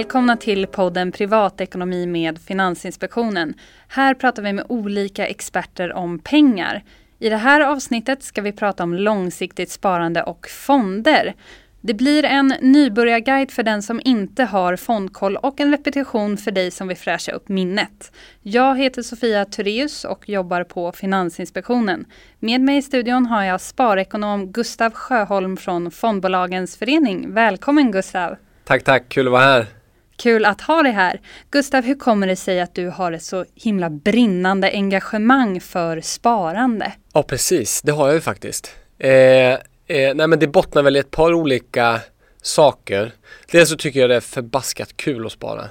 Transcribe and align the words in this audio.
Välkomna 0.00 0.36
till 0.36 0.66
podden 0.66 1.12
Privatekonomi 1.12 2.06
med 2.06 2.38
Finansinspektionen. 2.38 3.54
Här 3.88 4.14
pratar 4.14 4.42
vi 4.42 4.52
med 4.52 4.64
olika 4.68 5.26
experter 5.26 5.92
om 5.92 6.18
pengar. 6.18 6.82
I 7.18 7.28
det 7.28 7.36
här 7.36 7.60
avsnittet 7.60 8.22
ska 8.22 8.42
vi 8.42 8.52
prata 8.52 8.82
om 8.82 8.94
långsiktigt 8.94 9.70
sparande 9.70 10.22
och 10.22 10.46
fonder. 10.48 11.34
Det 11.80 11.94
blir 11.94 12.24
en 12.24 12.54
nybörjarguide 12.60 13.50
för 13.50 13.62
den 13.62 13.82
som 13.82 14.00
inte 14.04 14.44
har 14.44 14.76
fondkoll 14.76 15.36
och 15.36 15.60
en 15.60 15.70
repetition 15.70 16.36
för 16.36 16.50
dig 16.50 16.70
som 16.70 16.88
vill 16.88 16.96
fräscha 16.96 17.32
upp 17.32 17.48
minnet. 17.48 18.12
Jag 18.42 18.78
heter 18.78 19.02
Sofia 19.02 19.44
Tureus 19.44 20.04
och 20.04 20.28
jobbar 20.28 20.64
på 20.64 20.92
Finansinspektionen. 20.92 22.04
Med 22.38 22.60
mig 22.60 22.76
i 22.76 22.82
studion 22.82 23.26
har 23.26 23.44
jag 23.44 23.60
sparekonom 23.60 24.52
Gustav 24.52 24.92
Sjöholm 24.92 25.56
från 25.56 25.90
Fondbolagens 25.90 26.76
förening. 26.76 27.34
Välkommen 27.34 27.92
Gustav! 27.92 28.36
Tack, 28.64 28.84
tack, 28.84 29.08
kul 29.08 29.26
att 29.26 29.32
vara 29.32 29.42
här! 29.42 29.79
Kul 30.20 30.44
att 30.44 30.60
ha 30.60 30.82
dig 30.82 30.92
här. 30.92 31.20
Gustav, 31.50 31.84
hur 31.84 31.94
kommer 31.94 32.26
det 32.26 32.36
sig 32.36 32.60
att 32.60 32.74
du 32.74 32.88
har 32.88 33.12
ett 33.12 33.22
så 33.22 33.44
himla 33.54 33.90
brinnande 33.90 34.70
engagemang 34.70 35.60
för 35.60 36.00
sparande? 36.00 36.92
Ja, 37.12 37.22
precis. 37.22 37.82
Det 37.82 37.92
har 37.92 38.06
jag 38.06 38.14
ju 38.14 38.20
faktiskt. 38.20 38.76
Eh, 38.98 39.58
Eh, 39.90 40.14
nej 40.14 40.26
men 40.26 40.38
det 40.38 40.46
bottnar 40.46 40.82
väl 40.82 40.96
i 40.96 40.98
ett 40.98 41.10
par 41.10 41.34
olika 41.34 42.00
saker. 42.42 43.12
Dels 43.50 43.68
så 43.68 43.76
tycker 43.76 44.00
jag 44.00 44.10
det 44.10 44.16
är 44.16 44.20
förbaskat 44.20 44.96
kul 44.96 45.26
att 45.26 45.32
spara. 45.32 45.62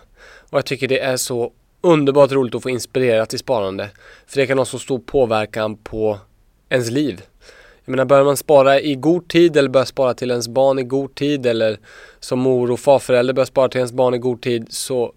Och 0.49 0.57
jag 0.57 0.65
tycker 0.65 0.87
det 0.87 0.99
är 0.99 1.17
så 1.17 1.51
underbart 1.81 2.31
roligt 2.31 2.55
att 2.55 2.63
få 2.63 2.69
inspirera 2.69 3.25
till 3.25 3.39
sparande. 3.39 3.89
För 4.27 4.39
det 4.39 4.47
kan 4.47 4.57
ha 4.57 4.65
så 4.65 4.79
stor 4.79 4.99
påverkan 4.99 5.77
på 5.77 6.19
ens 6.69 6.91
liv. 6.91 7.21
Jag 7.89 7.91
menar, 7.91 8.05
börjar 8.05 8.23
man 8.23 8.37
spara 8.37 8.79
i 8.79 8.95
god 8.95 9.27
tid 9.27 9.57
eller 9.57 9.69
börjar 9.69 9.85
spara 9.85 10.13
till 10.13 10.31
ens 10.31 10.47
barn 10.47 10.79
i 10.79 10.83
god 10.83 11.15
tid 11.15 11.45
eller 11.45 11.79
som 12.19 12.39
mor 12.39 12.71
och 12.71 12.79
farförälder 12.79 13.33
börjar 13.33 13.45
spara 13.45 13.69
till 13.69 13.77
ens 13.77 13.91
barn 13.91 14.13
i 14.13 14.17
god 14.17 14.41
tid 14.41 14.67
så 14.69 15.13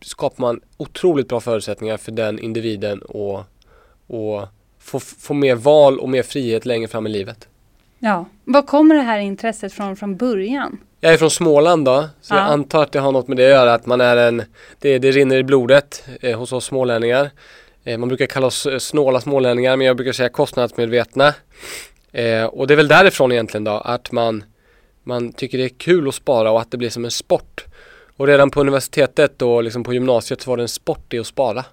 skapar 0.00 0.42
man 0.42 0.60
otroligt 0.76 1.28
bra 1.28 1.40
förutsättningar 1.40 1.96
för 1.96 2.12
den 2.12 2.38
individen 2.38 3.02
och, 3.02 3.42
och 4.06 4.48
få, 4.78 5.00
få 5.00 5.34
mer 5.34 5.54
val 5.54 5.98
och 5.98 6.08
mer 6.08 6.22
frihet 6.22 6.66
längre 6.66 6.88
fram 6.88 7.06
i 7.06 7.10
livet. 7.10 7.48
Ja, 7.98 8.26
var 8.44 8.62
kommer 8.62 8.94
det 8.94 9.02
här 9.02 9.18
intresset 9.18 9.72
från 9.72 9.96
från 9.96 10.16
början? 10.16 10.78
Jag 11.00 11.12
är 11.12 11.16
från 11.16 11.30
Småland 11.30 11.84
då, 11.84 12.04
så 12.20 12.34
ja. 12.34 12.38
jag 12.38 12.46
antar 12.46 12.82
att 12.82 12.92
det 12.92 13.00
har 13.00 13.12
något 13.12 13.28
med 13.28 13.36
det 13.36 13.44
att 13.44 13.50
göra, 13.50 13.74
att 13.74 13.86
man 13.86 14.00
är 14.00 14.16
en, 14.16 14.42
det, 14.78 14.98
det 14.98 15.10
rinner 15.10 15.36
i 15.36 15.44
blodet 15.44 16.04
eh, 16.20 16.38
hos 16.38 16.52
oss 16.52 16.64
smålänningar. 16.64 17.30
Eh, 17.84 17.98
man 17.98 18.08
brukar 18.08 18.26
kalla 18.26 18.46
oss 18.46 18.66
eh, 18.66 18.78
snåla 18.78 19.20
smålänningar, 19.20 19.76
men 19.76 19.86
jag 19.86 19.96
brukar 19.96 20.12
säga 20.12 20.28
kostnadsmedvetna. 20.28 21.34
Eh, 22.14 22.44
och 22.44 22.66
det 22.66 22.74
är 22.74 22.76
väl 22.76 22.88
därifrån 22.88 23.32
egentligen 23.32 23.64
då, 23.64 23.70
att 23.70 24.12
man, 24.12 24.44
man 25.02 25.32
tycker 25.32 25.58
det 25.58 25.64
är 25.64 25.68
kul 25.68 26.08
att 26.08 26.14
spara 26.14 26.50
och 26.50 26.60
att 26.60 26.70
det 26.70 26.76
blir 26.76 26.90
som 26.90 27.04
en 27.04 27.10
sport. 27.10 27.64
Och 28.16 28.26
redan 28.26 28.50
på 28.50 28.60
universitetet 28.60 29.42
och 29.42 29.64
liksom 29.64 29.84
på 29.84 29.94
gymnasiet 29.94 30.40
så 30.40 30.50
var 30.50 30.56
det 30.56 30.62
en 30.62 30.68
sport 30.68 31.14
i 31.14 31.18
att 31.18 31.26
spara. 31.26 31.64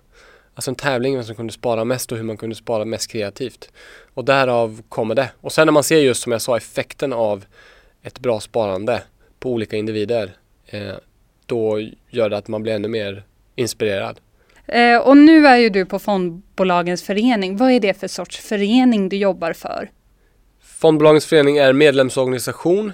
Alltså 0.56 0.72
en 0.72 0.76
tävling 0.76 1.16
vem 1.16 1.24
som 1.24 1.36
kunde 1.36 1.54
spara 1.54 1.86
mest 1.86 2.12
och 2.12 2.18
hur 2.18 2.24
man 2.24 2.38
kunde 2.38 2.56
spara 2.56 2.86
mest 2.86 3.12
kreativt. 3.12 3.72
Och 4.14 4.26
därav 4.26 4.82
kommer 4.90 5.16
det. 5.16 5.30
Och 5.42 5.52
sen 5.52 5.68
när 5.68 5.72
man 5.72 5.84
ser 5.84 6.00
just 6.00 6.24
som 6.24 6.32
jag 6.32 6.42
sa 6.42 6.58
effekten 6.58 7.14
av 7.14 7.46
ett 8.02 8.20
bra 8.20 8.40
sparande 8.40 9.04
på 9.40 9.52
olika 9.52 9.78
individer 9.78 10.32
eh, 10.68 10.94
då 11.46 11.80
gör 12.10 12.30
det 12.30 12.38
att 12.38 12.48
man 12.48 12.64
blir 12.64 12.74
ännu 12.74 12.88
mer 12.88 13.24
inspirerad. 13.56 14.20
Eh, 14.66 14.98
och 14.98 15.18
nu 15.18 15.48
är 15.48 15.58
ju 15.58 15.70
du 15.70 15.86
på 15.86 16.00
Fondbolagens 16.00 17.04
förening. 17.04 17.58
Vad 17.58 17.72
är 17.72 17.80
det 17.80 17.94
för 17.94 18.08
sorts 18.08 18.38
förening 18.40 19.10
du 19.10 19.18
jobbar 19.18 19.54
för? 19.54 19.90
Fondbolagens 20.82 21.26
förening 21.26 21.58
är 21.58 21.74
medlemsorganisation 21.74 22.92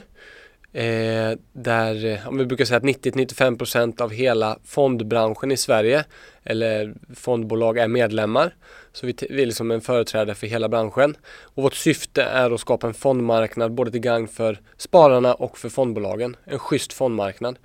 Eh, 0.74 1.38
där, 1.54 2.06
eh, 2.06 2.28
om 2.28 2.38
vi 2.38 2.46
brukar 2.46 2.66
säga 2.66 2.78
att 2.78 2.84
90-95% 2.84 4.02
av 4.02 4.12
hela 4.12 4.60
fondbranschen 4.66 5.52
i 5.52 5.58
Sverige 5.58 6.06
eller 6.44 6.94
fondbolag 7.16 7.78
är 7.78 7.88
medlemmar. 7.88 8.56
Så 8.94 9.08
vi, 9.08 9.16
vi 9.30 9.42
är 9.42 9.46
liksom 9.46 9.72
en 9.72 9.82
företrädare 9.82 10.36
för 10.36 10.48
hela 10.48 10.70
branschen. 10.70 11.18
Och 11.42 11.64
vårt 11.64 11.74
syfte 11.74 12.24
är 12.24 12.52
att 12.52 12.60
skapa 12.60 12.88
en 12.88 12.94
fondmarknad 12.94 13.72
både 13.72 13.92
till 13.92 14.00
gagn 14.02 14.28
för 14.28 14.60
spararna 14.78 15.34
och 15.34 15.58
för 15.58 15.70
fondbolagen. 15.70 16.36
En 16.44 16.60
schysst 16.60 16.94
fondmarknad. 16.94 17.58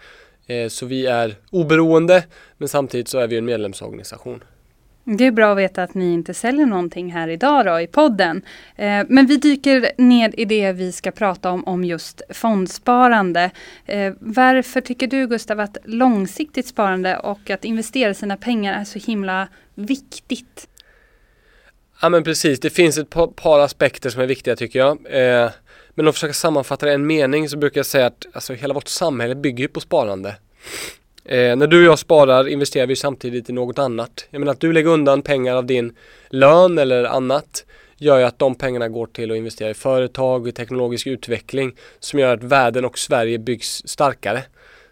Eh, 0.46 0.68
så 0.68 0.86
vi 0.86 1.06
är 1.06 1.34
oberoende 1.50 2.24
men 2.58 2.68
samtidigt 2.68 3.08
så 3.08 3.18
är 3.18 3.26
vi 3.26 3.36
en 3.36 3.44
medlemsorganisation. 3.44 4.44
Det 5.04 5.26
är 5.26 5.30
bra 5.30 5.52
att 5.52 5.58
veta 5.58 5.82
att 5.82 5.94
ni 5.94 6.12
inte 6.12 6.34
säljer 6.34 6.66
någonting 6.66 7.12
här 7.12 7.28
idag 7.28 7.66
då 7.66 7.80
i 7.80 7.86
podden. 7.86 8.42
Eh, 8.76 9.04
men 9.08 9.26
vi 9.26 9.36
dyker 9.36 9.92
ner 9.98 10.40
i 10.40 10.44
det 10.44 10.72
vi 10.72 10.92
ska 10.92 11.10
prata 11.10 11.50
om, 11.50 11.64
om 11.64 11.84
just 11.84 12.22
fondsparande. 12.30 13.50
Eh, 13.86 14.12
varför 14.20 14.80
tycker 14.80 15.06
du 15.06 15.26
Gustav 15.26 15.60
att 15.60 15.76
långsiktigt 15.84 16.66
sparande 16.66 17.18
och 17.18 17.50
att 17.50 17.64
investera 17.64 18.14
sina 18.14 18.36
pengar 18.36 18.80
är 18.80 18.84
så 18.84 18.98
himla 18.98 19.48
viktigt? 19.74 20.68
Ja 22.00 22.08
men 22.08 22.24
precis, 22.24 22.60
det 22.60 22.70
finns 22.70 22.98
ett 22.98 23.10
par, 23.10 23.26
par 23.26 23.60
aspekter 23.60 24.10
som 24.10 24.22
är 24.22 24.26
viktiga 24.26 24.56
tycker 24.56 24.78
jag. 24.78 24.90
Eh, 24.90 25.50
men 25.94 26.04
om 26.04 26.06
jag 26.06 26.14
försöker 26.14 26.34
sammanfatta 26.34 26.86
det 26.86 26.92
i 26.92 26.94
en 26.94 27.06
mening 27.06 27.48
så 27.48 27.56
brukar 27.56 27.78
jag 27.78 27.86
säga 27.86 28.06
att 28.06 28.26
alltså, 28.32 28.54
hela 28.54 28.74
vårt 28.74 28.88
samhälle 28.88 29.34
bygger 29.34 29.68
på 29.68 29.80
sparande. 29.80 30.36
Eh, 31.24 31.56
när 31.56 31.66
du 31.66 31.78
och 31.78 31.84
jag 31.92 31.98
sparar 31.98 32.48
investerar 32.48 32.86
vi 32.86 32.96
samtidigt 32.96 33.50
i 33.50 33.52
något 33.52 33.78
annat. 33.78 34.26
Jag 34.30 34.38
menar 34.38 34.52
att 34.52 34.60
du 34.60 34.72
lägger 34.72 34.90
undan 34.90 35.22
pengar 35.22 35.56
av 35.56 35.66
din 35.66 35.96
lön 36.30 36.78
eller 36.78 37.04
annat 37.04 37.64
gör 37.96 38.18
ju 38.18 38.24
att 38.24 38.38
de 38.38 38.54
pengarna 38.54 38.88
går 38.88 39.06
till 39.06 39.30
att 39.30 39.36
investera 39.36 39.70
i 39.70 39.74
företag, 39.74 40.48
i 40.48 40.52
teknologisk 40.52 41.06
utveckling 41.06 41.72
som 42.00 42.18
gör 42.18 42.34
att 42.34 42.42
världen 42.42 42.84
och 42.84 42.98
Sverige 42.98 43.38
byggs 43.38 43.82
starkare. 43.88 44.42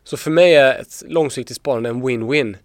Så 0.04 0.16
för 0.16 0.30
mig 0.30 0.54
är 0.54 0.80
ett 0.80 1.02
långsiktigt 1.08 1.56
sparande 1.56 1.88
en 1.88 2.02
win-win. 2.02 2.56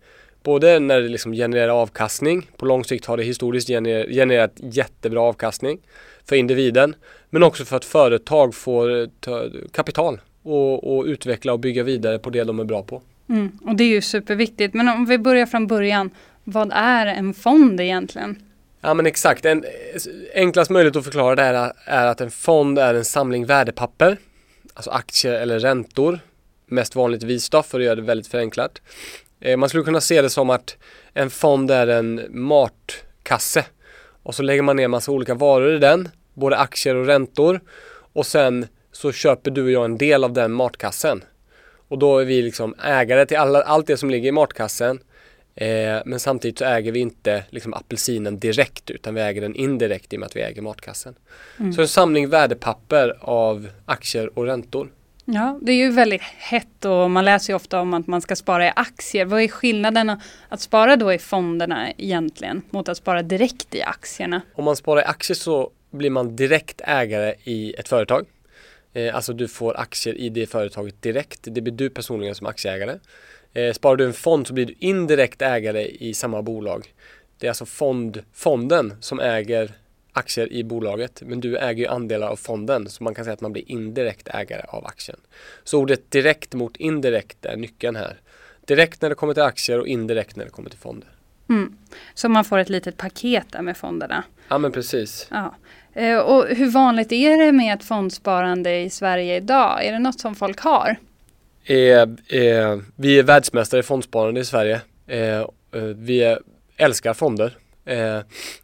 Både 0.43 0.79
när 0.79 1.01
det 1.01 1.07
liksom 1.07 1.33
genererar 1.33 1.69
avkastning, 1.81 2.49
på 2.57 2.65
lång 2.65 2.83
sikt 2.83 3.05
har 3.05 3.17
det 3.17 3.23
historiskt 3.23 3.67
gener 3.67 4.07
genererat 4.09 4.53
jättebra 4.57 5.21
avkastning 5.21 5.79
för 6.25 6.35
individen, 6.35 6.95
men 7.29 7.43
också 7.43 7.65
för 7.65 7.77
att 7.77 7.85
företag 7.85 8.55
får 8.55 9.01
eh, 9.01 9.07
kapital 9.71 10.19
och, 10.43 10.97
och 10.97 11.05
utveckla 11.05 11.53
och 11.53 11.59
bygga 11.59 11.83
vidare 11.83 12.19
på 12.19 12.29
det 12.29 12.43
de 12.43 12.59
är 12.59 12.63
bra 12.63 12.83
på. 12.83 13.01
Mm, 13.29 13.59
och 13.65 13.75
det 13.75 13.83
är 13.83 13.87
ju 13.87 14.01
superviktigt. 14.01 14.73
Men 14.73 14.89
om 14.89 15.05
vi 15.05 15.17
börjar 15.17 15.45
från 15.45 15.67
början. 15.67 16.09
Vad 16.43 16.71
är 16.73 17.05
en 17.05 17.33
fond 17.33 17.81
egentligen? 17.81 18.41
Ja 18.81 18.93
men 18.93 19.05
exakt. 19.05 19.45
En, 19.45 19.63
enklast 20.33 20.71
möjligt 20.71 20.95
att 20.95 21.03
förklara 21.03 21.35
det 21.35 21.41
här 21.41 21.73
är 21.85 22.07
att 22.07 22.21
en 22.21 22.31
fond 22.31 22.79
är 22.79 22.93
en 22.93 23.05
samling 23.05 23.45
värdepapper. 23.45 24.17
Alltså 24.73 24.91
aktier 24.91 25.33
eller 25.33 25.59
räntor. 25.59 26.19
Mest 26.67 26.95
vanligtvis 26.95 27.49
då 27.49 27.63
för 27.63 27.79
att 27.79 27.85
göra 27.85 27.95
det 27.95 28.01
väldigt 28.01 28.27
förenklat. 28.27 28.81
Eh, 29.39 29.57
man 29.57 29.69
skulle 29.69 29.83
kunna 29.83 30.01
se 30.01 30.21
det 30.21 30.29
som 30.29 30.49
att 30.49 30.77
en 31.13 31.29
fond 31.29 31.71
är 31.71 31.87
en 31.87 32.21
matkasse. 32.29 33.65
Och 34.23 34.35
så 34.35 34.43
lägger 34.43 34.61
man 34.61 34.75
ner 34.75 34.87
massa 34.87 35.11
olika 35.11 35.33
varor 35.33 35.75
i 35.75 35.79
den. 35.79 36.09
Både 36.33 36.57
aktier 36.57 36.95
och 36.95 37.05
räntor. 37.05 37.61
Och 38.13 38.25
sen 38.25 38.67
så 38.91 39.11
köper 39.11 39.51
du 39.51 39.63
och 39.63 39.71
jag 39.71 39.85
en 39.85 39.97
del 39.97 40.23
av 40.23 40.33
den 40.33 40.51
matkassen. 40.51 41.23
Och 41.87 41.99
då 41.99 42.19
är 42.19 42.25
vi 42.25 42.41
liksom 42.41 42.75
ägare 42.83 43.25
till 43.25 43.37
alla, 43.37 43.61
allt 43.61 43.87
det 43.87 43.97
som 43.97 44.09
ligger 44.09 44.29
i 44.29 44.31
matkassen. 44.31 44.99
Eh, 45.55 46.01
men 46.05 46.19
samtidigt 46.19 46.57
så 46.57 46.65
äger 46.65 46.91
vi 46.91 46.99
inte 46.99 47.43
liksom 47.49 47.73
apelsinen 47.73 48.39
direkt 48.39 48.89
utan 48.89 49.15
vi 49.15 49.21
äger 49.21 49.41
den 49.41 49.55
indirekt 49.55 50.13
i 50.13 50.15
och 50.15 50.19
med 50.19 50.27
att 50.27 50.35
vi 50.35 50.41
äger 50.41 50.61
matkassen. 50.61 51.15
Mm. 51.59 51.73
Så 51.73 51.81
en 51.81 51.87
samling 51.87 52.29
värdepapper 52.29 53.17
av 53.21 53.69
aktier 53.85 54.39
och 54.39 54.45
räntor. 54.45 54.89
Ja, 55.25 55.59
det 55.61 55.71
är 55.71 55.75
ju 55.75 55.91
väldigt 55.91 56.21
hett 56.21 56.85
och 56.85 57.11
man 57.11 57.25
läser 57.25 57.53
ju 57.53 57.55
ofta 57.55 57.81
om 57.81 57.93
att 57.93 58.07
man 58.07 58.21
ska 58.21 58.35
spara 58.35 58.67
i 58.67 58.71
aktier. 58.75 59.25
Vad 59.25 59.41
är 59.41 59.47
skillnaden 59.47 60.17
att 60.49 60.61
spara 60.61 60.95
då 60.95 61.13
i 61.13 61.19
fonderna 61.19 61.91
egentligen 61.97 62.61
mot 62.69 62.89
att 62.89 62.97
spara 62.97 63.21
direkt 63.21 63.75
i 63.75 63.81
aktierna? 63.81 64.41
Om 64.55 64.65
man 64.65 64.75
sparar 64.75 65.01
i 65.01 65.05
aktier 65.05 65.35
så 65.35 65.71
blir 65.91 66.09
man 66.09 66.35
direkt 66.35 66.81
ägare 66.83 67.33
i 67.43 67.73
ett 67.73 67.87
företag. 67.87 68.25
Eh, 68.95 69.15
alltså 69.15 69.33
du 69.33 69.47
får 69.47 69.79
aktier 69.79 70.15
i 70.15 70.29
det 70.29 70.45
företaget 70.45 71.01
direkt. 71.01 71.39
Det 71.43 71.61
blir 71.61 71.73
du 71.73 71.89
personligen 71.89 72.35
som 72.35 72.47
aktieägare. 72.47 72.99
Eh, 73.53 73.73
sparar 73.73 73.95
du 73.95 74.05
en 74.05 74.13
fond 74.13 74.47
så 74.47 74.53
blir 74.53 74.65
du 74.65 74.75
indirekt 74.79 75.41
ägare 75.41 75.87
i 75.87 76.13
samma 76.13 76.41
bolag. 76.41 76.93
Det 77.39 77.47
är 77.47 77.51
alltså 77.51 77.65
fond, 77.65 78.23
fonden 78.33 78.93
som 78.99 79.19
äger 79.19 79.71
aktier 80.13 80.53
i 80.53 80.63
bolaget 80.63 81.21
men 81.25 81.39
du 81.39 81.57
äger 81.57 81.83
ju 81.83 81.87
andelar 81.87 82.27
av 82.27 82.35
fonden 82.35 82.89
så 82.89 83.03
man 83.03 83.15
kan 83.15 83.25
säga 83.25 83.33
att 83.33 83.41
man 83.41 83.53
blir 83.53 83.71
indirekt 83.71 84.27
ägare 84.27 84.65
av 84.67 84.85
aktien. 84.85 85.17
Så 85.63 85.79
ordet 85.79 86.11
direkt 86.11 86.53
mot 86.53 86.77
indirekt 86.77 87.45
är 87.45 87.57
nyckeln 87.57 87.95
här. 87.95 88.19
Direkt 88.65 89.01
när 89.01 89.09
det 89.09 89.15
kommer 89.15 89.33
till 89.33 89.43
aktier 89.43 89.79
och 89.79 89.87
indirekt 89.87 90.35
när 90.35 90.45
det 90.45 90.51
kommer 90.51 90.69
till 90.69 90.79
fonder. 90.79 91.09
Mm. 91.49 91.77
Så 92.13 92.29
man 92.29 92.45
får 92.45 92.57
ett 92.57 92.69
litet 92.69 92.97
paket 92.97 93.45
där 93.51 93.61
med 93.61 93.77
fonderna. 93.77 94.23
Ja 94.47 94.57
men 94.57 94.71
precis. 94.71 95.27
Ja. 95.31 95.55
Eh, 95.95 96.17
och 96.17 96.47
hur 96.47 96.71
vanligt 96.71 97.11
är 97.11 97.37
det 97.37 97.51
med 97.51 97.73
ett 97.73 97.83
fondsparande 97.83 98.79
i 98.79 98.89
Sverige 98.89 99.37
idag? 99.37 99.85
Är 99.85 99.91
det 99.91 99.99
något 99.99 100.19
som 100.19 100.35
folk 100.35 100.59
har? 100.59 100.95
Eh, 101.63 102.01
eh, 102.41 102.79
vi 102.95 103.19
är 103.19 103.23
världsmästare 103.23 103.79
i 103.79 103.83
fondsparande 103.83 104.39
i 104.39 104.45
Sverige. 104.45 104.81
Eh, 105.07 105.39
eh 105.39 105.45
vi 105.95 106.37
älskar 106.77 107.13
fonder. 107.13 107.57
Eh, 107.85 108.19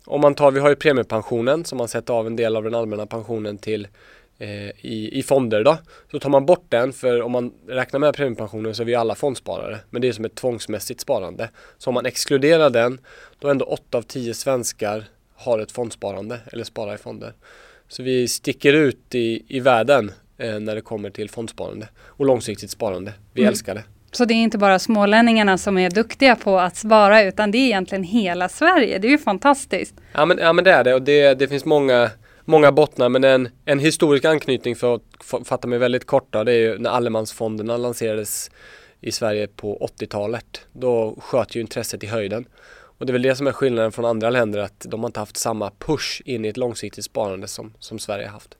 om 0.06 0.22
man 0.22 0.36
tar, 0.36 0.52
vi 0.52 0.60
har 0.60 0.70
ju 0.70 0.76
premiepensionen 0.76 1.66
som 1.66 1.78
man 1.78 1.88
sätter 1.88 2.14
av 2.14 2.28
en 2.28 2.36
del 2.36 2.56
av 2.56 2.64
den 2.64 2.76
allmänna 2.76 3.06
pensionen 3.06 3.58
till 3.58 3.88
eh, 4.40 4.70
i, 4.82 5.10
i 5.20 5.24
fonder 5.24 5.64
då. 5.64 5.78
Så 6.12 6.20
tar 6.20 6.30
man 6.30 6.46
bort 6.46 6.66
den, 6.70 6.94
för 6.94 7.22
om 7.22 7.32
man 7.32 7.54
räknar 7.68 8.00
med 8.00 8.16
premiepensionen 8.16 8.76
så 8.76 8.82
är 8.82 8.86
vi 8.86 8.96
alla 8.96 9.16
fondsparare. 9.16 9.80
Men 9.90 10.02
det 10.02 10.08
är 10.08 10.12
som 10.12 10.26
ett 10.26 10.36
tvångsmässigt 10.36 11.02
sparande. 11.02 11.50
Så 11.78 11.90
om 11.90 11.94
man 11.94 12.06
exkluderar 12.06 12.70
den, 12.70 13.00
då 13.40 13.48
är 13.48 13.52
ändå 13.52 13.66
8 13.66 13.98
av 13.98 14.02
10 14.02 14.34
svenskar 14.34 15.06
har 15.42 15.60
ett 15.60 15.72
fondsparande 15.72 16.40
eller 16.52 16.64
sparar 16.64 16.96
i 16.96 16.98
fonder. 16.98 17.34
Så 17.88 18.04
vi 18.04 18.28
sticker 18.28 18.74
ut 18.74 19.16
i, 19.16 19.46
i 19.48 19.60
världen 19.60 20.12
eh, 20.38 20.60
när 20.60 20.76
det 20.76 20.82
kommer 20.82 21.10
till 21.10 21.30
fondsparande 21.30 21.88
och 22.04 22.26
långsiktigt 22.26 22.72
sparande. 22.72 23.14
Vi 23.34 23.42
mm. 23.42 23.50
älskar 23.50 23.76
det. 23.76 23.84
Så 24.12 24.26
det 24.26 24.34
är 24.34 24.44
inte 24.44 24.58
bara 24.58 24.80
smålänningarna 24.80 25.58
som 25.58 25.78
är 25.78 25.90
duktiga 25.90 26.36
på 26.36 26.60
att 26.60 26.76
spara 26.76 27.24
utan 27.24 27.52
det 27.52 27.58
är 27.58 27.66
egentligen 27.66 28.04
hela 28.04 28.50
Sverige. 28.50 29.00
Det 29.00 29.08
är 29.08 29.12
ju 29.12 29.18
fantastiskt. 29.18 29.96
Ja 30.14 30.26
men, 30.26 30.38
ja, 30.38 30.54
men 30.54 30.64
det 30.64 30.72
är 30.72 30.84
det 30.84 30.94
och 30.94 31.02
det, 31.02 31.34
det 31.34 31.48
finns 31.48 31.66
många, 31.66 32.10
många 32.46 32.72
bottnar 32.72 33.10
men 33.10 33.24
en, 33.24 33.50
en 33.66 33.80
historisk 33.80 34.26
anknytning 34.26 34.76
för 34.76 34.96
att 34.96 35.48
fatta 35.48 35.68
mig 35.68 35.80
väldigt 35.80 36.06
kort 36.06 36.28
då, 36.30 36.44
det 36.44 36.52
är 36.52 36.60
ju 36.60 36.78
när 36.78 36.90
allemansfonderna 36.90 37.78
lanserades 37.78 38.52
i 39.02 39.12
Sverige 39.12 39.48
på 39.48 39.90
80-talet. 40.00 40.62
Då 40.74 41.18
sköt 41.22 41.56
ju 41.56 41.62
intresset 41.62 42.04
i 42.04 42.08
höjden. 42.08 42.46
Och 43.02 43.08
det 43.08 43.12
är 43.12 43.14
väl 43.14 43.22
det 43.22 43.36
som 43.36 43.48
är 43.48 43.52
skillnaden 43.52 43.92
från 43.92 44.06
andra 44.06 44.30
länder 44.30 44.60
att 44.60 44.86
de 44.90 45.00
har 45.00 45.08
inte 45.08 45.20
haft 45.20 45.38
samma 45.38 45.72
push 45.80 46.22
in 46.26 46.46
i 46.46 46.48
ett 46.48 46.58
långsiktigt 46.58 47.06
sparande 47.06 47.48
som, 47.48 47.74
som 47.80 48.00
Sverige 48.00 48.26
har 48.26 48.34
haft. 48.34 48.58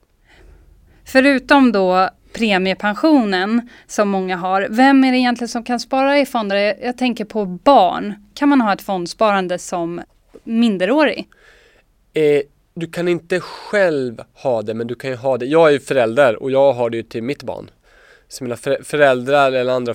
Förutom 1.04 1.72
då 1.72 2.08
premiepensionen 2.32 3.68
som 3.86 4.08
många 4.08 4.36
har. 4.36 4.66
Vem 4.70 5.04
är 5.04 5.12
det 5.12 5.18
egentligen 5.18 5.48
som 5.48 5.64
kan 5.64 5.80
spara 5.80 6.18
i 6.18 6.26
fonder? 6.26 6.76
Jag 6.82 6.98
tänker 6.98 7.24
på 7.24 7.44
barn. 7.44 8.14
Kan 8.34 8.48
man 8.48 8.60
ha 8.60 8.72
ett 8.72 8.82
fondsparande 8.82 9.58
som 9.58 10.00
minderårig? 10.44 11.28
Eh, 12.12 12.42
du 12.74 12.86
kan 12.86 13.08
inte 13.08 13.40
själv 13.40 14.22
ha 14.34 14.62
det 14.62 14.74
men 14.74 14.86
du 14.86 14.94
kan 14.94 15.10
ju 15.10 15.16
ha 15.16 15.38
det. 15.38 15.46
Jag 15.46 15.68
är 15.68 15.72
ju 15.72 15.80
förälder 15.80 16.42
och 16.42 16.50
jag 16.50 16.72
har 16.72 16.90
det 16.90 16.96
ju 16.96 17.02
till 17.02 17.22
mitt 17.22 17.42
barn. 17.42 17.70
Så 18.28 18.44
mina 18.44 18.56
föräldrar 18.82 19.52
eller 19.52 19.72
andra 19.72 19.94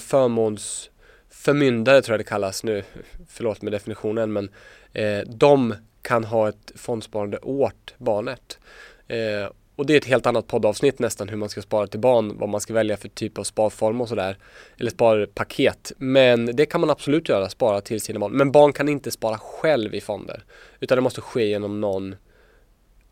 förmyndare 1.37 2.01
tror 2.01 2.13
jag 2.13 2.19
det 2.19 2.29
kallas 2.29 2.63
nu. 2.63 2.83
Förlåt 3.27 3.61
med 3.61 3.71
definitionen 3.71 4.33
men 4.33 4.49
eh, 4.93 5.19
de 5.27 5.73
kan 6.01 6.23
ha 6.23 6.49
ett 6.49 6.71
fondsparande 6.75 7.37
åt 7.37 7.93
barnet. 7.97 8.59
Eh, 9.07 9.51
och 9.75 9.85
det 9.85 9.93
är 9.93 9.97
ett 9.97 10.05
helt 10.05 10.25
annat 10.25 10.47
poddavsnitt 10.47 10.99
nästan 10.99 11.29
hur 11.29 11.37
man 11.37 11.49
ska 11.49 11.61
spara 11.61 11.87
till 11.87 11.99
barn, 11.99 12.37
vad 12.37 12.49
man 12.49 12.61
ska 12.61 12.73
välja 12.73 12.97
för 12.97 13.09
typ 13.09 13.37
av 13.37 13.43
sparform 13.43 14.01
och 14.01 14.09
sådär. 14.09 14.37
Eller 14.79 14.91
sparpaket. 14.91 15.91
Men 15.97 16.45
det 16.45 16.65
kan 16.65 16.81
man 16.81 16.89
absolut 16.89 17.29
göra, 17.29 17.49
spara 17.49 17.81
till 17.81 18.01
sina 18.01 18.19
barn. 18.19 18.31
Men 18.31 18.51
barn 18.51 18.73
kan 18.73 18.89
inte 18.89 19.11
spara 19.11 19.37
själv 19.37 19.95
i 19.95 20.01
fonder. 20.01 20.43
Utan 20.79 20.95
det 20.95 21.01
måste 21.01 21.21
ske 21.21 21.45
genom 21.45 21.81
någon 21.81 22.15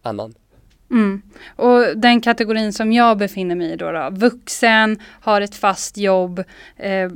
annan. 0.01 0.33
Mm. 0.92 1.22
Och 1.56 1.98
den 1.98 2.22
kategorin 2.22 2.74
som 2.74 2.92
jag 2.92 3.18
befinner 3.18 3.56
mig 3.56 3.72
i 3.72 3.76
då, 3.76 3.92
då 3.92 4.10
vuxen, 4.12 5.00
har 5.22 5.42
ett 5.42 5.56
fast 5.56 5.98
jobb, 5.98 6.44
eh, 6.78 7.12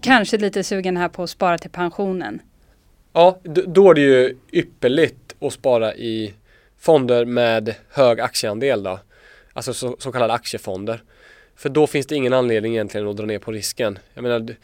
kanske 0.00 0.38
lite 0.38 0.64
sugen 0.64 0.96
här 0.96 1.08
på 1.08 1.22
att 1.22 1.30
spara 1.30 1.58
till 1.58 1.70
pensionen. 1.70 2.40
Ja, 3.12 3.40
då 3.66 3.90
är 3.90 3.94
det 3.94 4.00
ju 4.00 4.36
ypperligt 4.52 5.36
att 5.40 5.52
spara 5.52 5.94
i 5.94 6.34
fonder 6.78 7.24
med 7.24 7.74
hög 7.90 8.20
aktieandel 8.20 8.82
då. 8.82 9.00
Alltså 9.52 9.74
så, 9.74 9.96
så 9.98 10.12
kallade 10.12 10.32
aktiefonder. 10.32 11.02
För 11.56 11.68
då 11.68 11.86
finns 11.86 12.06
det 12.06 12.14
ingen 12.14 12.32
anledning 12.32 12.72
egentligen 12.72 13.08
att 13.08 13.16
dra 13.16 13.26
ner 13.26 13.38
på 13.38 13.52
risken. 13.52 13.98
Jag 14.14 14.22
menar, 14.22 14.54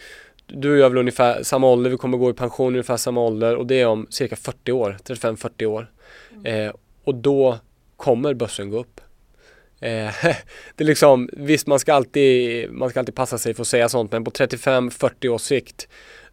du 0.47 0.70
och 0.70 0.79
jag 0.79 0.85
är 0.85 0.88
väl 0.88 0.99
ungefär 0.99 1.43
samma 1.43 1.67
ålder, 1.67 1.91
vi 1.91 1.97
kommer 1.97 2.19
gå 2.19 2.31
i 2.31 2.35
pension 2.35 2.73
ungefär 2.73 2.97
samma 2.97 3.20
ålder 3.20 3.56
och 3.56 3.67
det 3.67 3.81
är 3.81 3.87
om 3.87 4.06
cirka 4.11 4.37
40 4.37 4.73
år, 4.73 4.97
35-40 5.05 5.64
år. 5.64 5.91
Mm. 6.32 6.67
Eh, 6.67 6.75
och 7.05 7.14
då 7.14 7.58
kommer 7.96 8.34
börsen 8.34 8.70
gå 8.70 8.78
upp. 8.78 9.00
Eh, 9.81 10.14
det 10.75 10.84
är 10.84 10.84
liksom, 10.84 11.28
visst 11.32 11.66
man 11.66 11.78
ska, 11.78 11.94
alltid, 11.94 12.72
man 12.72 12.90
ska 12.90 13.00
alltid 13.00 13.14
passa 13.14 13.38
sig 13.38 13.54
för 13.54 13.62
att 13.62 13.69
säga 13.69 13.88
sånt 13.88 14.12
men 14.12 14.25
på 14.25 14.31
35-40 14.31 15.28
års 15.28 15.43
sikt 15.43 15.88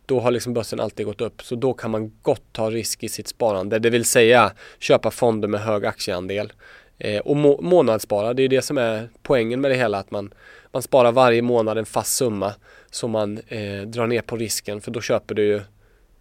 då 0.06 0.20
har 0.20 0.32
liksom 0.32 0.54
börsen 0.54 0.80
alltid 0.80 1.06
gått 1.06 1.22
upp. 1.22 1.44
Så 1.44 1.56
då 1.56 1.74
kan 1.74 1.92
man 1.92 2.12
gott 2.22 2.44
ta 2.52 2.70
risk 2.70 3.04
i 3.04 3.10
sitt 3.10 3.28
sparande, 3.28 3.80
det 3.80 3.90
vill 3.90 4.06
säga 4.06 4.52
köpa 4.80 5.12
fonder 5.12 5.48
med 5.48 5.62
hög 5.62 5.86
aktieandel. 5.86 6.54
Eh, 6.98 7.20
och 7.20 7.36
må 7.38 7.62
månadsspara, 7.62 8.34
det 8.34 8.44
är 8.44 8.48
det 8.48 8.62
som 8.62 8.78
är 8.78 9.10
poängen 9.22 9.62
med 9.62 9.72
det 9.72 9.76
hela, 9.76 9.98
att 9.98 10.12
man, 10.12 10.34
man 10.72 10.82
sparar 10.82 11.12
varje 11.12 11.42
månad 11.42 11.78
en 11.78 11.86
fast 11.86 12.16
summa 12.16 12.54
som 12.92 13.12
man 13.12 13.38
eh, 13.48 13.82
drar 13.82 14.08
ner 14.08 14.22
på 14.22 14.38
risken, 14.38 14.82
för 14.82 14.92
då 14.92 15.02
köper 15.02 15.36
du 15.36 15.62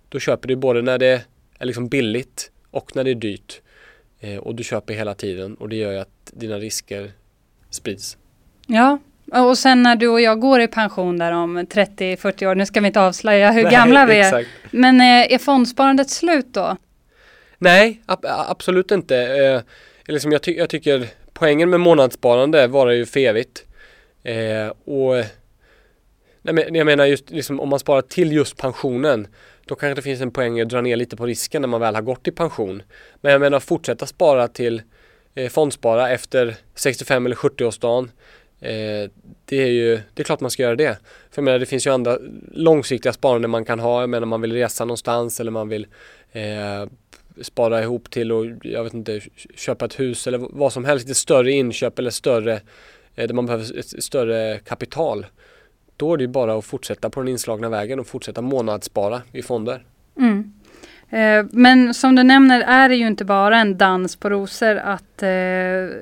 då 0.08 0.18
köper 0.18 0.48
du 0.48 0.56
både 0.56 0.82
när 0.82 0.98
det 0.98 1.24
är 1.58 1.66
liksom 1.66 1.88
billigt 1.88 2.50
och 2.70 2.96
när 2.96 3.04
det 3.04 3.10
är 3.10 3.14
dyrt. 3.14 3.60
Eh, 4.22 4.38
och 4.38 4.54
du 4.54 4.64
köper 4.64 4.94
hela 4.94 5.14
tiden 5.14 5.54
och 5.54 5.68
det 5.68 5.76
gör 5.76 5.92
ju 5.92 5.98
att 5.98 6.30
dina 6.32 6.58
risker 6.58 7.12
sprids. 7.70 8.16
Ja, 8.66 8.98
och 9.32 9.58
sen 9.58 9.82
när 9.82 9.96
du 9.96 10.08
och 10.08 10.20
jag 10.20 10.40
går 10.40 10.60
i 10.60 10.68
pension 10.68 11.18
där 11.18 11.32
om 11.32 11.58
30-40 11.58 12.46
år, 12.46 12.54
nu 12.54 12.66
ska 12.66 12.80
vi 12.80 12.86
inte 12.86 13.00
avslöja 13.00 13.50
hur 13.50 13.62
Nej, 13.62 13.72
gamla 13.72 14.06
vi 14.06 14.14
är. 14.14 14.18
Exakt. 14.18 14.48
Men 14.70 15.00
eh, 15.00 15.32
är 15.34 15.38
fondsparandet 15.38 16.10
slut 16.10 16.46
då? 16.50 16.76
Nej, 17.58 18.02
ab 18.06 18.24
absolut 18.48 18.90
inte. 18.90 19.16
Eh, 19.16 19.60
liksom 20.12 20.32
jag, 20.32 20.42
ty 20.42 20.56
jag, 20.56 20.68
tycker 20.68 21.06
poängen 21.32 21.70
med 21.70 21.80
månadssparande 21.80 22.66
var 22.66 22.90
ju 22.90 23.06
för 23.06 23.20
evigt. 23.20 23.64
Eh, 24.22 24.68
och 24.84 25.14
nej, 26.42 26.54
men, 26.54 26.74
jag 26.74 26.86
menar 26.86 27.06
just 27.06 27.30
liksom, 27.30 27.60
om 27.60 27.68
man 27.68 27.78
sparar 27.78 28.02
till 28.02 28.32
just 28.32 28.56
pensionen 28.56 29.26
då 29.64 29.74
kanske 29.74 29.94
det 29.94 30.02
finns 30.02 30.20
en 30.20 30.30
poäng 30.30 30.60
att 30.60 30.68
dra 30.68 30.80
ner 30.80 30.96
lite 30.96 31.16
på 31.16 31.26
risken 31.26 31.62
när 31.62 31.68
man 31.68 31.80
väl 31.80 31.94
har 31.94 32.02
gått 32.02 32.28
i 32.28 32.30
pension. 32.30 32.82
Men 33.20 33.32
jag 33.32 33.40
menar 33.40 33.60
fortsätta 33.60 34.06
spara 34.06 34.48
till 34.48 34.82
eh, 35.34 35.48
fondspara 35.48 36.10
efter 36.10 36.56
65 36.74 37.26
eller 37.26 37.36
70-årsdagen 37.36 38.08
Eh, 38.62 39.10
det 39.44 39.62
är 39.62 39.66
ju, 39.66 40.00
det 40.14 40.22
är 40.22 40.24
klart 40.24 40.40
man 40.40 40.50
ska 40.50 40.62
göra 40.62 40.76
det. 40.76 40.98
För 41.30 41.42
jag 41.42 41.44
menar, 41.44 41.58
det 41.58 41.66
finns 41.66 41.86
ju 41.86 41.90
andra 41.90 42.18
långsiktiga 42.52 43.12
sparande 43.12 43.48
man 43.48 43.64
kan 43.64 43.80
ha. 43.80 44.00
Jag 44.00 44.10
menar 44.10 44.26
man 44.26 44.40
vill 44.40 44.52
resa 44.52 44.84
någonstans 44.84 45.40
eller 45.40 45.50
man 45.50 45.68
vill 45.68 45.86
eh, 46.32 46.88
spara 47.40 47.82
ihop 47.82 48.10
till 48.10 48.32
och 48.32 48.46
jag 48.62 48.84
vet 48.84 48.94
inte, 48.94 49.20
köpa 49.54 49.84
ett 49.84 50.00
hus 50.00 50.26
eller 50.26 50.38
vad 50.38 50.72
som 50.72 50.84
helst. 50.84 51.10
Ett 51.10 51.16
större 51.16 51.52
inköp 51.52 51.98
eller 51.98 52.10
större, 52.10 52.54
eh, 53.14 53.26
där 53.26 53.34
man 53.34 53.46
behöver 53.46 53.78
ett 53.78 54.04
större 54.04 54.58
kapital. 54.58 55.26
Då 56.02 56.12
är 56.12 56.16
det 56.16 56.22
ju 56.22 56.28
bara 56.28 56.58
att 56.58 56.64
fortsätta 56.64 57.10
på 57.10 57.20
den 57.20 57.28
inslagna 57.28 57.68
vägen 57.68 58.00
och 58.00 58.06
fortsätta 58.06 58.42
månadsspara 58.42 59.22
i 59.32 59.42
fonder. 59.42 59.84
Mm. 60.18 60.52
Eh, 61.10 61.46
men 61.50 61.94
som 61.94 62.14
du 62.14 62.22
nämner 62.22 62.60
är 62.60 62.88
det 62.88 62.96
ju 62.96 63.06
inte 63.06 63.24
bara 63.24 63.58
en 63.58 63.78
dans 63.78 64.16
på 64.16 64.30
rosor 64.30 64.76
att 64.76 65.22
eh, 65.22 65.30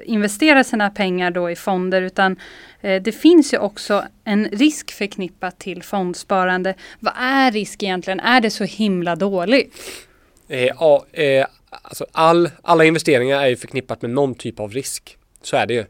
investera 0.04 0.64
sina 0.64 0.90
pengar 0.90 1.30
då 1.30 1.50
i 1.50 1.57
fonder 1.57 2.02
utan 2.02 2.37
eh, 2.80 3.02
det 3.02 3.12
finns 3.12 3.54
ju 3.54 3.59
också 3.59 4.04
en 4.25 4.49
risk 4.49 4.90
förknippat 4.90 5.59
till 5.59 5.83
fondsparande. 5.83 6.75
Vad 7.00 7.14
är 7.19 7.52
risk 7.52 7.83
egentligen? 7.83 8.21
Är 8.21 8.40
det 8.40 8.50
så 8.50 8.64
himla 8.64 9.16
dåligt? 9.16 9.75
ja, 10.78 11.04
alltså 11.83 12.07
all, 12.12 12.50
alla 12.62 12.85
investeringar 12.85 13.42
är 13.42 13.49
ju 13.49 13.57
förknippat 13.57 14.02
med 14.02 14.11
någon 14.11 14.35
typ 14.35 14.61
av 14.61 14.73
risk. 14.73 15.16
Så 15.42 15.57
är 15.57 15.66
det 15.66 15.75
ju. 15.75 15.85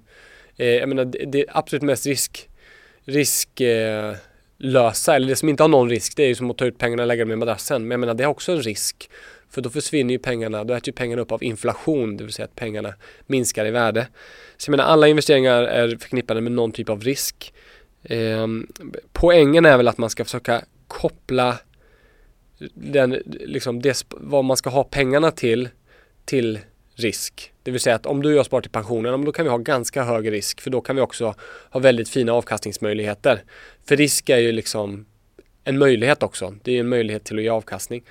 jag 0.57 0.88
menar, 0.88 1.05
det, 1.05 1.25
det 1.25 1.45
absolut 1.49 1.83
mest 1.83 2.07
risk, 2.07 2.50
risklösa 3.04 4.16
eller 5.16 5.28
det 5.28 5.37
som 5.37 5.49
inte 5.49 5.62
har 5.62 5.69
någon 5.69 5.90
risk, 5.90 6.16
det 6.16 6.23
är 6.23 6.28
ju 6.28 6.35
som 6.35 6.50
att 6.50 6.59
ta 6.59 6.64
ut 6.64 6.78
pengarna 6.78 7.02
och 7.02 7.07
lägga 7.07 7.25
dem 7.25 7.33
i 7.33 7.37
madrassen. 7.37 7.83
Men 7.83 7.90
jag 7.90 8.00
menar, 8.00 8.14
det 8.14 8.25
är 8.25 8.28
också 8.28 8.52
en 8.52 8.62
risk. 8.62 9.11
För 9.50 9.62
då 9.62 9.71
försvinner 9.71 10.14
ju 10.14 10.19
pengarna, 10.19 10.64
då 10.64 10.75
äter 10.75 10.88
ju 10.88 10.92
pengarna 10.92 11.23
upp 11.23 11.33
av 11.33 11.45
inflation, 11.45 12.16
det 12.16 12.25
vill 12.25 12.33
säga 12.33 12.45
att 12.45 12.57
pengarna 12.57 12.95
minskar 13.26 13.66
i 13.66 13.71
värde. 13.71 14.09
Så 14.57 14.69
jag 14.69 14.71
menar, 14.71 14.85
alla 14.85 15.09
investeringar 15.09 15.62
är 15.62 15.97
förknippade 15.97 16.40
med 16.40 16.52
någon 16.52 16.73
typ 16.73 16.88
av 16.88 17.02
risk. 17.02 17.52
Eh, 18.02 18.47
poängen 19.12 19.66
är 19.66 19.76
väl 19.76 19.88
att 19.88 19.99
man 19.99 20.11
ska 20.11 20.25
försöka 20.25 20.64
koppla 20.87 21.59
den, 22.75 23.23
liksom 23.26 23.83
det, 23.83 24.04
vad 24.11 24.45
man 24.45 24.57
ska 24.57 24.71
ha 24.71 24.85
pengarna 24.85 25.30
till, 25.30 25.69
till 26.25 26.59
risk. 26.94 27.52
Det 27.62 27.70
vill 27.70 27.80
säga 27.80 27.97
att 27.97 28.06
om 28.06 28.23
du 28.23 28.28
och 28.28 28.38
jag 28.38 28.47
sparar 28.47 28.62
till 28.62 28.70
pensionen, 28.70 29.25
då 29.25 29.32
kan 29.32 29.44
vi 29.44 29.50
ha 29.50 29.59
ganska 29.59 30.04
hög 30.04 30.32
risk 30.32 30.61
för 30.61 30.70
då 30.70 30.80
kan 30.80 30.97
vi 30.97 31.02
också 31.02 31.35
ha 31.70 31.80
väldigt 31.80 32.09
fina 32.09 32.32
avkastningsmöjligheter. 32.32 33.42
För 33.88 33.97
risk 33.97 34.28
är 34.28 34.38
ju 34.38 34.52
liksom 34.52 35.06
en 35.64 35.78
möjlighet 35.78 36.23
också. 36.23 36.54
Det 36.62 36.76
är 36.76 36.80
en 36.80 36.88
möjlighet 36.88 37.25
till 37.25 37.37
att 37.37 37.42
ge 37.42 37.49
avkastning. 37.49 38.02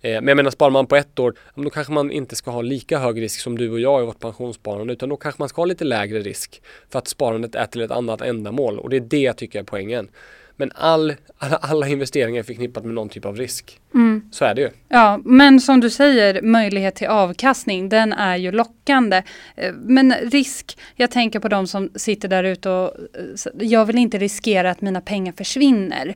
Eh, 0.00 0.12
men 0.12 0.28
jag 0.28 0.36
menar, 0.36 0.50
sparar 0.50 0.70
man 0.70 0.86
på 0.86 0.96
ett 0.96 1.18
år, 1.18 1.34
då 1.54 1.70
kanske 1.70 1.92
man 1.92 2.10
inte 2.10 2.36
ska 2.36 2.50
ha 2.50 2.62
lika 2.62 2.98
hög 2.98 3.22
risk 3.22 3.40
som 3.40 3.58
du 3.58 3.70
och 3.70 3.80
jag 3.80 4.02
i 4.02 4.06
vårt 4.06 4.20
pensionssparande, 4.20 4.92
utan 4.92 5.08
då 5.08 5.16
kanske 5.16 5.42
man 5.42 5.48
ska 5.48 5.60
ha 5.60 5.66
lite 5.66 5.84
lägre 5.84 6.20
risk 6.20 6.62
för 6.90 6.98
att 6.98 7.08
sparandet 7.08 7.54
är 7.54 7.66
till 7.66 7.80
ett 7.80 7.90
annat 7.90 8.20
ändamål 8.20 8.78
och 8.78 8.90
det 8.90 8.96
är 8.96 9.00
det 9.00 9.20
jag 9.20 9.36
tycker 9.36 9.58
är 9.58 9.64
poängen. 9.64 10.08
Men 10.56 10.72
all, 10.74 11.14
alla, 11.38 11.56
alla 11.56 11.88
investeringar 11.88 12.38
är 12.38 12.42
förknippat 12.42 12.84
med 12.84 12.94
någon 12.94 13.08
typ 13.08 13.24
av 13.24 13.36
risk. 13.36 13.80
Mm. 13.94 14.22
Så 14.30 14.44
är 14.44 14.54
det 14.54 14.60
ju. 14.60 14.70
Ja, 14.88 15.20
men 15.24 15.60
som 15.60 15.80
du 15.80 15.90
säger, 15.90 16.42
möjlighet 16.42 16.94
till 16.94 17.08
avkastning, 17.08 17.88
den 17.88 18.12
är 18.12 18.36
ju 18.36 18.52
lockande. 18.52 19.22
Eh, 19.54 19.72
men 19.74 20.14
risk, 20.14 20.78
jag 20.94 21.10
tänker 21.10 21.40
på 21.40 21.48
de 21.48 21.66
som 21.66 21.90
sitter 21.94 22.28
där 22.28 22.44
ute 22.44 22.70
och 22.70 22.84
eh, 22.84 23.66
jag 23.66 23.84
vill 23.84 23.98
inte 23.98 24.18
riskera 24.18 24.70
att 24.70 24.80
mina 24.80 25.00
pengar 25.00 25.32
försvinner. 25.32 26.14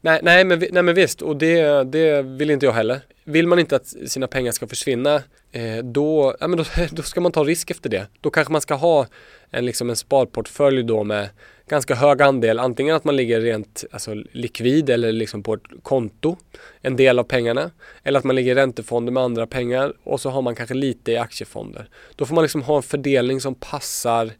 Nej, 0.00 0.20
nej, 0.22 0.44
men, 0.44 0.64
nej 0.70 0.82
men 0.82 0.94
visst, 0.94 1.22
och 1.22 1.36
det, 1.36 1.84
det 1.84 2.22
vill 2.22 2.50
inte 2.50 2.66
jag 2.66 2.72
heller. 2.72 3.00
Vill 3.24 3.46
man 3.46 3.58
inte 3.58 3.76
att 3.76 3.86
sina 3.86 4.26
pengar 4.26 4.52
ska 4.52 4.66
försvinna, 4.66 5.22
eh, 5.52 5.76
då, 5.84 6.36
ja, 6.40 6.48
men 6.48 6.58
då, 6.58 6.64
då 6.90 7.02
ska 7.02 7.20
man 7.20 7.32
ta 7.32 7.44
risk 7.44 7.70
efter 7.70 7.90
det. 7.90 8.06
Då 8.20 8.30
kanske 8.30 8.52
man 8.52 8.60
ska 8.60 8.74
ha 8.74 9.06
en, 9.50 9.66
liksom 9.66 9.90
en 9.90 9.96
sparportfölj 9.96 10.82
då 10.82 11.04
med 11.04 11.28
ganska 11.68 11.94
hög 11.94 12.22
andel, 12.22 12.58
antingen 12.58 12.96
att 12.96 13.04
man 13.04 13.16
ligger 13.16 13.40
rent 13.40 13.84
alltså, 13.90 14.14
likvid 14.14 14.90
eller 14.90 15.12
liksom 15.12 15.42
på 15.42 15.54
ett 15.54 15.62
konto, 15.82 16.36
en 16.80 16.96
del 16.96 17.18
av 17.18 17.24
pengarna, 17.24 17.70
eller 18.02 18.18
att 18.18 18.24
man 18.24 18.36
ligger 18.36 18.52
i 18.52 18.54
räntefonder 18.54 19.12
med 19.12 19.22
andra 19.22 19.46
pengar 19.46 19.92
och 20.04 20.20
så 20.20 20.30
har 20.30 20.42
man 20.42 20.54
kanske 20.54 20.74
lite 20.74 21.12
i 21.12 21.16
aktiefonder. 21.16 21.88
Då 22.16 22.26
får 22.26 22.34
man 22.34 22.44
liksom 22.44 22.62
ha 22.62 22.76
en 22.76 22.82
fördelning 22.82 23.40
som 23.40 23.54
passar 23.54 24.30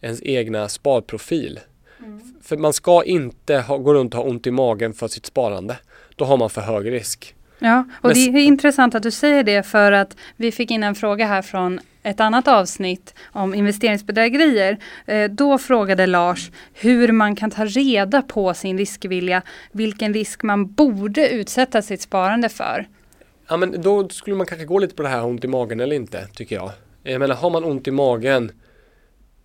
ens 0.00 0.22
egna 0.22 0.68
sparprofil. 0.68 1.60
Mm. 2.02 2.20
För 2.42 2.56
man 2.56 2.72
ska 2.72 3.04
inte 3.04 3.56
ha, 3.56 3.78
gå 3.78 3.94
runt 3.94 4.14
och 4.14 4.20
ha 4.20 4.30
ont 4.30 4.46
i 4.46 4.50
magen 4.50 4.92
för 4.92 5.08
sitt 5.08 5.26
sparande. 5.26 5.78
Då 6.16 6.24
har 6.24 6.36
man 6.36 6.50
för 6.50 6.60
hög 6.60 6.92
risk. 6.92 7.34
Ja, 7.58 7.84
och 8.00 8.08
Men, 8.08 8.14
det 8.14 8.20
är 8.20 8.44
intressant 8.44 8.94
att 8.94 9.02
du 9.02 9.10
säger 9.10 9.44
det 9.44 9.62
för 9.62 9.92
att 9.92 10.16
vi 10.36 10.52
fick 10.52 10.70
in 10.70 10.82
en 10.82 10.94
fråga 10.94 11.26
här 11.26 11.42
från 11.42 11.80
ett 12.02 12.20
annat 12.20 12.48
avsnitt 12.48 13.14
om 13.32 13.54
investeringsbedrägerier. 13.54 14.78
Eh, 15.06 15.30
då 15.30 15.58
frågade 15.58 16.06
Lars 16.06 16.50
hur 16.72 17.12
man 17.12 17.36
kan 17.36 17.50
ta 17.50 17.64
reda 17.64 18.22
på 18.22 18.54
sin 18.54 18.78
riskvilja, 18.78 19.42
vilken 19.72 20.14
risk 20.14 20.42
man 20.42 20.72
borde 20.72 21.28
utsätta 21.28 21.82
sitt 21.82 22.02
sparande 22.02 22.48
för. 22.48 22.88
Ja 23.48 23.56
men 23.56 23.82
då 23.82 24.08
skulle 24.08 24.36
man 24.36 24.46
kanske 24.46 24.66
gå 24.66 24.78
lite 24.78 24.94
på 24.94 25.02
det 25.02 25.08
här 25.08 25.24
ont 25.24 25.44
i 25.44 25.48
magen 25.48 25.80
eller 25.80 25.96
inte, 25.96 26.26
tycker 26.26 26.56
jag. 26.56 26.70
Jag 27.02 27.18
menar, 27.18 27.34
har 27.34 27.50
man 27.50 27.64
ont 27.64 27.88
i 27.88 27.90
magen 27.90 28.52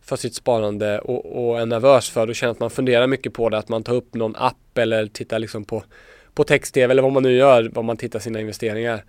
för 0.06 0.16
sitt 0.16 0.36
sparande 0.36 1.00
och, 1.00 1.50
och 1.50 1.62
är 1.62 1.66
nervös 1.66 2.10
för 2.10 2.26
det 2.26 2.32
och 2.32 2.36
känner 2.36 2.52
att 2.52 2.60
man 2.60 2.70
funderar 2.70 3.08
mycket 3.08 3.34
på 3.34 3.50
det, 3.50 3.58
att 3.58 3.70
man 3.70 3.84
tar 3.84 3.94
upp 3.94 4.14
någon 4.14 4.36
app 4.36 4.78
eller 4.78 5.08
tittar 5.08 5.40
liksom 5.40 5.66
på, 5.66 5.84
på 6.34 6.44
text-tv 6.44 6.92
eller 6.92 7.02
vad 7.02 7.12
man 7.12 7.24
nu 7.24 7.32
gör, 7.38 7.72
vad 7.74 7.86
man 7.86 7.98
tittar 7.98 8.20
sina 8.20 8.40
investeringar. 8.40 9.04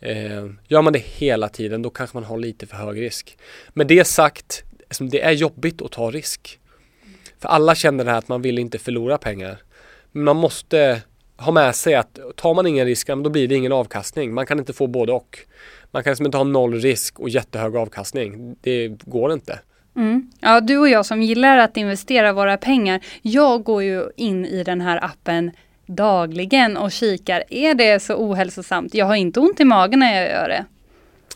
Eh, 0.00 0.46
gör 0.68 0.82
man 0.82 0.92
det 0.92 1.04
hela 1.04 1.48
tiden 1.48 1.82
då 1.82 1.90
kanske 1.90 2.16
man 2.16 2.24
har 2.24 2.38
lite 2.38 2.66
för 2.66 2.76
hög 2.76 3.00
risk. 3.00 3.38
Med 3.72 3.86
det 3.86 4.04
sagt, 4.04 4.64
det 5.00 5.20
är 5.20 5.32
jobbigt 5.32 5.82
att 5.82 5.92
ta 5.92 6.10
risk. 6.10 6.58
För 7.38 7.48
alla 7.48 7.74
känner 7.74 8.04
det 8.04 8.10
här 8.10 8.18
att 8.18 8.28
man 8.28 8.42
vill 8.42 8.58
inte 8.58 8.78
förlora 8.78 9.18
pengar. 9.18 9.58
Men 10.12 10.24
man 10.24 10.36
måste 10.36 11.02
ha 11.36 11.52
med 11.52 11.74
sig 11.74 11.94
att 11.94 12.18
tar 12.36 12.54
man 12.54 12.66
ingen 12.66 12.86
risk, 12.86 13.06
då 13.06 13.30
blir 13.30 13.48
det 13.48 13.54
ingen 13.54 13.72
avkastning. 13.72 14.34
Man 14.34 14.46
kan 14.46 14.58
inte 14.58 14.72
få 14.72 14.86
både 14.86 15.12
och. 15.12 15.38
Man 15.90 16.04
kan 16.04 16.10
liksom 16.10 16.26
inte 16.26 16.38
ha 16.38 16.44
noll 16.44 16.74
risk 16.74 17.20
och 17.20 17.28
jättehög 17.28 17.76
avkastning. 17.76 18.56
Det 18.60 18.88
går 18.88 19.32
inte. 19.32 19.58
Mm. 19.98 20.30
Ja, 20.40 20.60
du 20.60 20.78
och 20.78 20.88
jag 20.88 21.06
som 21.06 21.22
gillar 21.22 21.58
att 21.58 21.76
investera 21.76 22.32
våra 22.32 22.56
pengar, 22.56 23.00
jag 23.22 23.62
går 23.62 23.82
ju 23.82 24.10
in 24.16 24.46
i 24.46 24.62
den 24.64 24.80
här 24.80 25.04
appen 25.04 25.50
dagligen 25.86 26.76
och 26.76 26.92
kikar. 26.92 27.44
Är 27.48 27.74
det 27.74 28.00
så 28.00 28.14
ohälsosamt? 28.14 28.94
Jag 28.94 29.06
har 29.06 29.16
inte 29.16 29.40
ont 29.40 29.60
i 29.60 29.64
magen 29.64 30.00
när 30.00 30.20
jag 30.20 30.30
gör 30.30 30.48
det. 30.48 30.64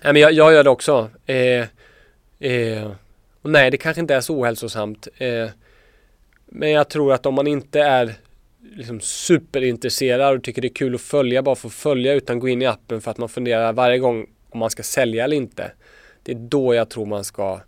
Nej, 0.05 0.13
men 0.13 0.23
jag, 0.23 0.33
jag 0.33 0.53
gör 0.53 0.65
det 0.65 0.71
också. 0.71 1.11
Eh, 1.27 1.67
eh, 2.51 2.91
och 3.43 3.51
nej, 3.51 3.71
det 3.71 3.77
kanske 3.77 4.01
inte 4.01 4.15
är 4.15 4.21
så 4.21 4.41
ohälsosamt. 4.41 5.09
Eh, 5.17 5.49
men 6.47 6.71
jag 6.71 6.89
tror 6.89 7.13
att 7.13 7.27
om 7.27 7.35
man 7.35 7.47
inte 7.47 7.81
är 7.81 8.15
liksom 8.77 9.01
superintresserad 9.01 10.37
och 10.37 10.43
tycker 10.43 10.63
det 10.63 10.69
är 10.69 10.75
kul 10.75 10.95
att 10.95 11.01
följa 11.01 11.43
bara 11.43 11.55
för 11.55 11.69
att 11.69 11.75
följa 11.75 12.13
utan 12.13 12.39
gå 12.39 12.49
in 12.49 12.63
i 12.63 12.67
appen 12.67 13.01
för 13.01 13.11
att 13.11 13.19
man 13.19 13.29
funderar 13.29 13.73
varje 13.73 13.99
gång 13.99 14.27
om 14.51 14.59
man 14.59 14.71
ska 14.71 14.83
sälja 14.83 15.25
eller 15.25 15.37
inte. 15.37 15.73
Det 16.23 16.33
är 16.33 16.37
då 16.37 16.75
jag 16.75 16.89
tror 16.89 17.07
man 17.07 17.25
ska 17.25 17.61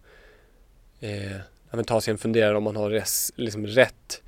eh, 1.05 1.83
ta 1.87 2.01
sig 2.01 2.13
en 2.13 2.19
funderare 2.19 2.57
om 2.57 2.65
man 2.65 2.77
har 2.77 2.91
res, 2.91 3.33
liksom 3.37 3.67
rätt 3.67 4.21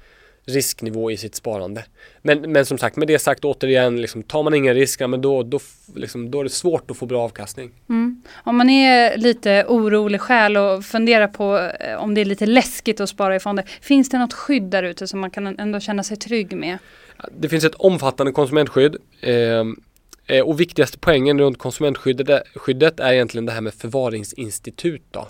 risknivå 0.46 1.10
i 1.10 1.16
sitt 1.16 1.34
sparande. 1.34 1.84
Men, 2.22 2.52
men 2.52 2.66
som 2.66 2.78
sagt, 2.78 2.96
med 2.96 3.08
det 3.08 3.18
sagt 3.18 3.44
återigen, 3.44 4.00
liksom, 4.00 4.22
tar 4.22 4.42
man 4.42 4.54
ingen 4.54 4.74
risk, 4.74 5.00
men 5.00 5.20
då, 5.20 5.42
då, 5.42 5.60
liksom, 5.94 6.30
då 6.30 6.40
är 6.40 6.44
det 6.44 6.50
svårt 6.50 6.90
att 6.90 6.96
få 6.96 7.06
bra 7.06 7.22
avkastning. 7.22 7.70
Mm. 7.88 8.22
Om 8.34 8.56
man 8.56 8.70
är 8.70 9.16
lite 9.16 9.64
orolig 9.68 10.20
själ 10.20 10.56
och 10.56 10.84
funderar 10.84 11.28
på 11.28 11.58
eh, 11.80 11.96
om 11.96 12.14
det 12.14 12.20
är 12.20 12.24
lite 12.24 12.46
läskigt 12.46 13.00
att 13.00 13.08
spara 13.08 13.36
i 13.36 13.40
fonder, 13.40 13.64
finns 13.80 14.08
det 14.08 14.18
något 14.18 14.32
skydd 14.32 14.62
där 14.62 14.82
ute 14.82 15.06
som 15.06 15.20
man 15.20 15.30
kan 15.30 15.58
ändå 15.58 15.80
känna 15.80 16.02
sig 16.02 16.16
trygg 16.16 16.56
med? 16.56 16.78
Det 17.38 17.48
finns 17.48 17.64
ett 17.64 17.74
omfattande 17.74 18.32
konsumentskydd. 18.32 18.96
Ehm, 19.20 19.80
eh, 20.26 20.44
och 20.44 20.60
viktigaste 20.60 20.98
poängen 20.98 21.38
runt 21.38 21.58
konsumentskyddet 21.58 22.42
skyddet 22.54 23.00
är 23.00 23.12
egentligen 23.12 23.46
det 23.46 23.52
här 23.52 23.60
med 23.60 23.74
förvaringsinstitut. 23.74 25.02
Då 25.10 25.28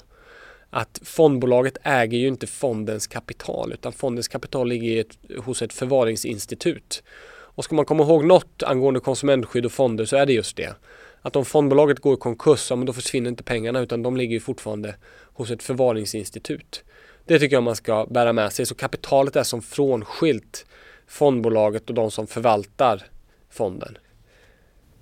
att 0.71 1.01
fondbolaget 1.05 1.77
äger 1.83 2.19
ju 2.19 2.29
inte 2.29 2.47
fondens 2.47 3.07
kapital 3.07 3.73
utan 3.73 3.93
fondens 3.93 4.29
kapital 4.29 4.69
ligger 4.69 5.01
ett, 5.01 5.19
hos 5.45 5.63
ett 5.63 5.73
förvaringsinstitut. 5.73 7.03
Och 7.29 7.65
ska 7.65 7.75
man 7.75 7.85
komma 7.85 8.03
ihåg 8.05 8.25
något 8.25 8.63
angående 8.63 9.01
konsumentskydd 9.01 9.67
och 9.67 9.73
fonder 9.73 10.05
så 10.05 10.17
är 10.17 10.27
det 10.27 10.33
just 10.33 10.57
det. 10.57 10.75
Att 11.23 11.37
om 11.37 11.45
fondbolaget 11.45 12.01
går 12.01 12.15
i 12.15 12.17
konkurs, 12.17 12.71
ja, 12.71 12.77
men 12.77 12.87
då 12.87 12.93
försvinner 12.93 13.31
inte 13.31 13.43
pengarna 13.43 13.81
utan 13.81 14.03
de 14.03 14.17
ligger 14.17 14.41
fortfarande 14.41 14.95
hos 15.33 15.51
ett 15.51 15.63
förvaringsinstitut. 15.63 16.85
Det 17.25 17.39
tycker 17.39 17.57
jag 17.57 17.63
man 17.63 17.77
ska 17.77 18.07
bära 18.07 18.33
med 18.33 18.53
sig. 18.53 18.67
Så 18.67 18.75
kapitalet 18.75 19.37
är 19.37 19.43
som 19.43 19.63
frånskilt 19.63 20.67
fondbolaget 21.07 21.89
och 21.89 21.95
de 21.95 22.11
som 22.11 22.27
förvaltar 22.27 23.03
fonden. 23.51 23.99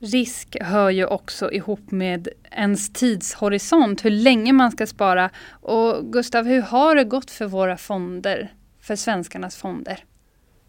Risk 0.04 0.56
hör 0.60 0.90
ju 0.90 1.06
också 1.06 1.52
ihop 1.52 1.90
med 1.90 2.28
ens 2.50 2.92
tidshorisont, 2.92 4.04
hur 4.04 4.10
länge 4.10 4.52
man 4.52 4.70
ska 4.70 4.86
spara. 4.86 5.30
Och 5.48 6.12
Gustav, 6.12 6.46
hur 6.46 6.62
har 6.62 6.94
det 6.94 7.04
gått 7.04 7.30
för 7.30 7.46
våra 7.46 7.76
fonder, 7.76 8.52
för 8.80 8.96
svenskarnas 8.96 9.56
fonder? 9.56 10.04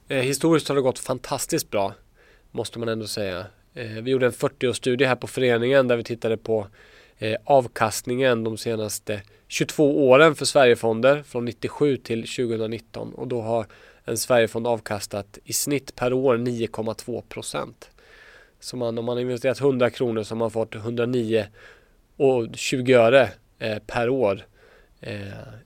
Eh, 0.07 0.17
historiskt 0.17 0.67
har 0.67 0.75
det 0.75 0.81
gått 0.81 0.99
fantastiskt 0.99 1.71
bra, 1.71 1.93
måste 2.51 2.79
man 2.79 2.89
ändå 2.89 3.07
säga. 3.07 3.45
Eh, 3.73 3.85
vi 3.85 4.11
gjorde 4.11 4.25
en 4.25 4.31
40-årsstudie 4.31 5.07
här 5.07 5.15
på 5.15 5.27
föreningen 5.27 5.87
där 5.87 5.97
vi 5.97 6.03
tittade 6.03 6.37
på 6.37 6.67
eh, 7.17 7.35
avkastningen 7.43 8.43
de 8.43 8.57
senaste 8.57 9.21
22 9.47 10.09
åren 10.09 10.35
för 10.35 10.45
Sverigefonder 10.45 11.23
från 11.23 11.45
97 11.45 11.97
till 11.97 12.21
2019 12.21 13.13
och 13.13 13.27
då 13.27 13.41
har 13.41 13.65
en 14.05 14.17
Sverigefond 14.17 14.67
avkastat 14.67 15.39
i 15.43 15.53
snitt 15.53 15.95
per 15.95 16.13
år 16.13 16.37
9,2 16.37 17.21
procent. 17.21 17.89
Så 18.59 18.77
man, 18.77 18.97
om 18.97 19.05
man 19.05 19.17
har 19.17 19.21
investerat 19.21 19.61
100 19.61 19.89
kronor 19.89 20.23
så 20.23 20.35
har 20.35 20.39
man 20.39 20.51
fått 20.51 20.75
109 20.75 21.45
och 22.17 22.47
20 22.53 22.93
öre 22.93 23.29
eh, 23.59 23.77
per 23.87 24.09
år 24.09 24.45
eh, 25.01 25.17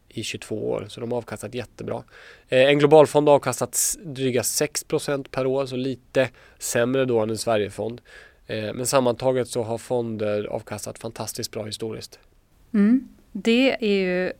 i 0.09 0.23
22 0.23 0.69
år. 0.69 0.85
Så 0.89 1.01
de 1.01 1.11
har 1.11 1.17
avkastat 1.17 1.53
jättebra. 1.53 2.03
Eh, 2.47 2.69
en 2.69 2.79
globalfond 2.79 3.27
har 3.27 3.35
avkastat 3.35 3.97
dryga 4.03 4.41
6% 4.41 5.27
per 5.31 5.45
år, 5.45 5.65
så 5.65 5.75
lite 5.75 6.29
sämre 6.59 7.05
då 7.05 7.19
än 7.19 7.29
en 7.29 7.37
Sverigefond. 7.37 8.01
Eh, 8.47 8.73
men 8.73 8.85
sammantaget 8.85 9.47
så 9.47 9.63
har 9.63 9.77
fonder 9.77 10.45
avkastat 10.45 10.99
fantastiskt 10.99 11.51
bra 11.51 11.65
historiskt. 11.65 12.19
Mm. 12.73 13.07
Det 13.31 13.77
är 13.79 13.99
ju 13.99 14.31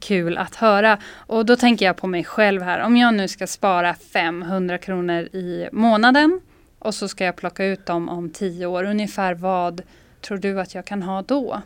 kul 0.00 0.38
att 0.38 0.54
höra. 0.54 0.98
Och 1.06 1.46
då 1.46 1.56
tänker 1.56 1.86
jag 1.86 1.96
på 1.96 2.06
mig 2.06 2.24
själv 2.24 2.62
här. 2.62 2.80
Om 2.80 2.96
jag 2.96 3.14
nu 3.14 3.28
ska 3.28 3.46
spara 3.46 3.94
500 3.94 4.78
kronor 4.78 5.22
i 5.22 5.68
månaden 5.72 6.40
och 6.78 6.94
så 6.94 7.08
ska 7.08 7.24
jag 7.24 7.36
plocka 7.36 7.64
ut 7.64 7.86
dem 7.86 8.08
om 8.08 8.30
tio 8.30 8.66
år. 8.66 8.84
Ungefär 8.84 9.34
vad 9.34 9.82
tror 10.20 10.38
du 10.38 10.60
att 10.60 10.74
jag 10.74 10.84
kan 10.84 11.02
ha 11.02 11.22
då? 11.22 11.62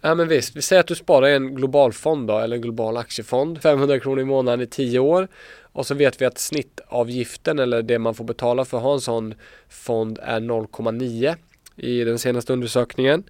Ja 0.00 0.14
men 0.14 0.28
visst, 0.28 0.56
vi 0.56 0.62
säger 0.62 0.80
att 0.80 0.86
du 0.86 0.94
sparar 0.94 1.28
i 1.28 1.34
en 1.34 1.54
global 1.54 1.92
fond 1.92 2.28
då, 2.28 2.38
eller 2.38 2.56
en 2.56 2.62
global 2.62 2.96
aktiefond. 2.96 3.62
500 3.62 4.00
kronor 4.00 4.20
i 4.20 4.24
månaden 4.24 4.60
i 4.60 4.66
tio 4.66 4.98
år. 4.98 5.28
Och 5.72 5.86
så 5.86 5.94
vet 5.94 6.20
vi 6.20 6.24
att 6.24 6.38
snittavgiften 6.38 7.58
eller 7.58 7.82
det 7.82 7.98
man 7.98 8.14
får 8.14 8.24
betala 8.24 8.64
för 8.64 8.76
att 8.76 8.82
ha 8.82 8.94
en 8.94 9.00
sån 9.00 9.34
fond 9.68 10.18
är 10.22 10.40
0,9 10.40 11.36
i 11.76 12.04
den 12.04 12.18
senaste 12.18 12.52
undersökningen. 12.52 13.24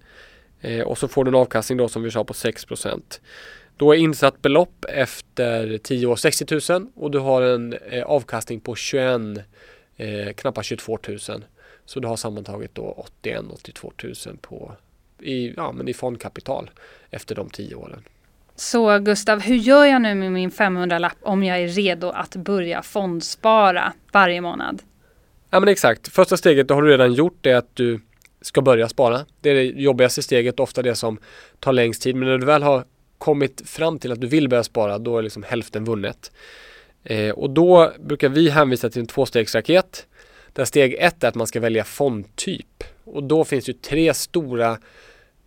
Eh, 0.61 0.81
och 0.81 0.97
så 0.97 1.07
får 1.07 1.23
du 1.23 1.29
en 1.29 1.35
avkastning 1.35 1.77
då 1.77 1.87
som 1.87 2.03
vi 2.03 2.11
sa 2.11 2.23
på 2.23 2.33
6% 2.33 3.21
Då 3.77 3.91
är 3.91 3.97
insatt 3.97 4.41
belopp 4.41 4.85
efter 4.89 5.77
10 5.77 6.05
år 6.07 6.15
60 6.15 6.73
000 6.73 6.87
och 6.95 7.11
du 7.11 7.19
har 7.19 7.41
en 7.41 7.73
eh, 7.73 8.03
avkastning 8.03 8.59
på 8.59 8.75
21 8.75 9.21
eh, 9.97 10.33
knappt 10.33 10.65
22 10.65 10.99
000. 11.07 11.19
Så 11.85 11.99
du 11.99 12.07
har 12.07 12.15
sammantaget 12.15 12.75
då 12.75 13.05
81-82 13.23 14.27
000 14.27 14.37
på, 14.37 14.71
i, 15.19 15.53
ja, 15.57 15.71
men 15.71 15.87
i 15.87 15.93
fondkapital 15.93 16.69
efter 17.09 17.35
de 17.35 17.49
tio 17.49 17.75
åren. 17.75 18.03
Så 18.55 18.99
Gustav, 18.99 19.39
hur 19.39 19.55
gör 19.55 19.85
jag 19.85 20.01
nu 20.01 20.15
med 20.15 20.31
min 20.31 20.51
500-lapp 20.51 21.17
om 21.21 21.43
jag 21.43 21.61
är 21.61 21.67
redo 21.67 22.09
att 22.09 22.35
börja 22.35 22.81
fondspara 22.81 23.93
varje 24.11 24.41
månad? 24.41 24.81
Ja 25.49 25.59
men 25.59 25.69
exakt, 25.69 26.07
första 26.07 26.37
steget 26.37 26.69
har 26.69 26.81
du 26.81 26.89
redan 26.89 27.13
gjort 27.13 27.45
är 27.45 27.55
att 27.55 27.75
du 27.75 27.99
ska 28.41 28.61
börja 28.61 28.89
spara. 28.89 29.25
Det 29.41 29.49
är 29.49 29.55
det 29.55 29.63
jobbigaste 29.63 30.21
steget, 30.23 30.59
ofta 30.59 30.81
det 30.81 30.95
som 30.95 31.17
tar 31.59 31.73
längst 31.73 32.01
tid. 32.01 32.15
Men 32.15 32.27
när 32.27 32.37
du 32.37 32.45
väl 32.45 32.63
har 32.63 32.83
kommit 33.17 33.69
fram 33.69 33.99
till 33.99 34.11
att 34.11 34.21
du 34.21 34.27
vill 34.27 34.49
börja 34.49 34.63
spara, 34.63 34.97
då 34.97 35.17
är 35.17 35.21
liksom 35.21 35.43
hälften 35.43 35.83
vunnet. 35.83 36.31
Eh, 37.03 37.31
och 37.31 37.49
då 37.49 37.93
brukar 37.99 38.29
vi 38.29 38.49
hänvisa 38.49 38.89
till 38.89 39.01
en 39.01 39.07
tvåstegsraket. 39.07 40.07
Där 40.53 40.65
steg 40.65 40.95
ett 40.99 41.23
är 41.23 41.27
att 41.27 41.35
man 41.35 41.47
ska 41.47 41.59
välja 41.59 41.83
fondtyp. 41.83 42.83
Och 43.03 43.23
då 43.23 43.43
finns 43.43 43.65
det 43.65 43.81
tre 43.81 44.13
stora 44.13 44.77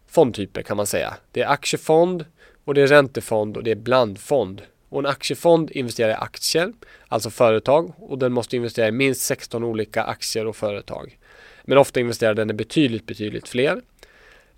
fondtyper 0.08 0.62
kan 0.62 0.76
man 0.76 0.86
säga. 0.86 1.14
Det 1.32 1.42
är 1.42 1.48
aktiefond 1.48 2.24
och 2.64 2.74
det 2.74 2.82
är 2.82 2.86
räntefond 2.86 3.56
och 3.56 3.62
det 3.64 3.70
är 3.70 3.76
blandfond. 3.76 4.62
Och 4.88 4.98
en 4.98 5.06
aktiefond 5.06 5.70
investerar 5.70 6.10
i 6.10 6.14
aktier, 6.14 6.72
alltså 7.08 7.30
företag 7.30 7.92
och 7.98 8.18
den 8.18 8.32
måste 8.32 8.56
investera 8.56 8.88
i 8.88 8.92
minst 8.92 9.20
16 9.22 9.64
olika 9.64 10.02
aktier 10.02 10.46
och 10.46 10.56
företag. 10.56 11.18
Men 11.64 11.78
ofta 11.78 12.00
investerar 12.00 12.34
den 12.34 12.50
i 12.50 12.54
betydligt, 12.54 13.06
betydligt 13.06 13.48
fler. 13.48 13.80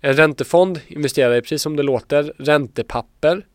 En 0.01 0.13
räntefond 0.13 0.81
investerar 0.87 1.35
i, 1.35 1.41
precis 1.41 1.61
som 1.61 1.75
det 1.75 1.83
låter, 1.83 2.33
räntepapper 2.37 3.45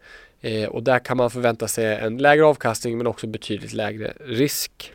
eh, 0.45 0.69
och 0.69 0.83
där 0.83 0.99
kan 0.99 1.17
man 1.17 1.31
förvänta 1.31 1.69
sig 1.69 1.97
en 1.97 2.19
lägre 2.19 2.45
avkastning 2.45 2.99
men 2.99 3.07
också 3.07 3.27
betydligt 3.27 3.73
lägre 3.73 4.13
risk. 4.21 4.93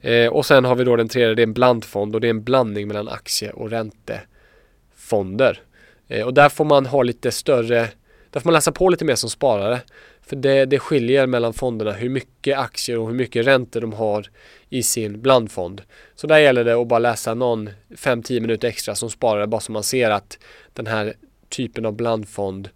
Eh, 0.00 0.28
och 0.28 0.46
sen 0.46 0.64
har 0.64 0.74
vi 0.74 0.84
då 0.84 0.96
den 0.96 1.08
tredje, 1.08 1.34
det 1.34 1.42
är 1.42 1.46
en 1.46 1.52
blandfond 1.52 2.14
och 2.14 2.20
det 2.20 2.26
är 2.26 2.30
en 2.30 2.44
blandning 2.44 2.88
mellan 2.88 3.08
aktie 3.08 3.50
och 3.50 3.70
räntefonder. 3.70 5.60
Eh, 6.08 6.26
och 6.26 6.34
där 6.34 6.48
får 6.48 6.64
man 6.64 6.86
ha 6.86 7.02
lite 7.02 7.30
större, 7.30 7.88
där 8.30 8.40
får 8.40 8.44
man 8.44 8.54
läsa 8.54 8.72
på 8.72 8.88
lite 8.88 9.04
mer 9.04 9.14
som 9.14 9.30
sparare. 9.30 9.80
För 10.26 10.36
det, 10.36 10.64
det 10.64 10.78
skiljer 10.78 11.26
mellan 11.26 11.52
fonderna 11.52 11.92
hur 11.92 12.08
mycket 12.08 12.58
aktier 12.58 12.98
och 12.98 13.06
hur 13.06 13.14
mycket 13.14 13.46
räntor 13.46 13.80
de 13.80 13.92
har 13.92 14.30
i 14.68 14.82
sin 14.82 15.20
blandfond. 15.20 15.82
Så 16.14 16.26
där 16.26 16.38
gäller 16.38 16.64
det 16.64 16.74
att 16.74 16.88
bara 16.88 16.98
läsa 16.98 17.34
någon 17.34 17.70
5-10 17.90 18.40
minuter 18.40 18.68
extra 18.68 18.94
som 18.94 19.10
sparare 19.10 19.46
bara 19.46 19.60
så 19.60 19.72
man 19.72 19.82
ser 19.82 20.10
att 20.10 20.38
den 20.72 20.86
här 20.86 21.14
typen 21.48 21.86
av 21.86 21.92
blandfond 21.92 22.68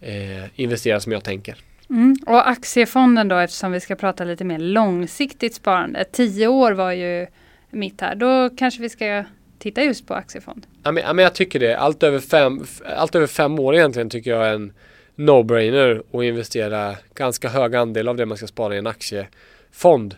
eh, 0.00 0.60
investerar 0.60 0.98
som 0.98 1.12
jag 1.12 1.24
tänker. 1.24 1.56
Mm. 1.90 2.16
Och 2.26 2.48
aktiefonden 2.48 3.28
då 3.28 3.36
eftersom 3.36 3.72
vi 3.72 3.80
ska 3.80 3.96
prata 3.96 4.24
lite 4.24 4.44
mer 4.44 4.58
långsiktigt 4.58 5.54
sparande. 5.54 6.04
Tio 6.12 6.46
år 6.46 6.72
var 6.72 6.92
ju 6.92 7.26
mitt 7.70 8.00
här. 8.00 8.14
Då 8.14 8.50
kanske 8.56 8.82
vi 8.82 8.88
ska 8.88 9.24
titta 9.58 9.82
just 9.82 10.06
på 10.06 10.14
aktiefond. 10.14 10.66
Ja 10.82 10.92
men, 10.92 11.02
ja, 11.02 11.12
men 11.12 11.22
jag 11.22 11.34
tycker 11.34 11.60
det. 11.60 11.78
Allt 11.78 12.02
över, 12.02 12.18
fem, 12.18 12.64
allt 12.96 13.14
över 13.14 13.26
fem 13.26 13.58
år 13.58 13.76
egentligen 13.76 14.10
tycker 14.10 14.30
jag 14.30 14.46
är 14.46 14.54
en 14.54 14.72
no-brainer 15.16 16.02
att 16.12 16.24
investera 16.24 16.96
ganska 17.14 17.48
hög 17.48 17.76
andel 17.76 18.08
av 18.08 18.16
det 18.16 18.26
man 18.26 18.36
ska 18.36 18.46
spara 18.46 18.74
i 18.74 18.78
en 18.78 18.86
aktiefond. 18.86 20.14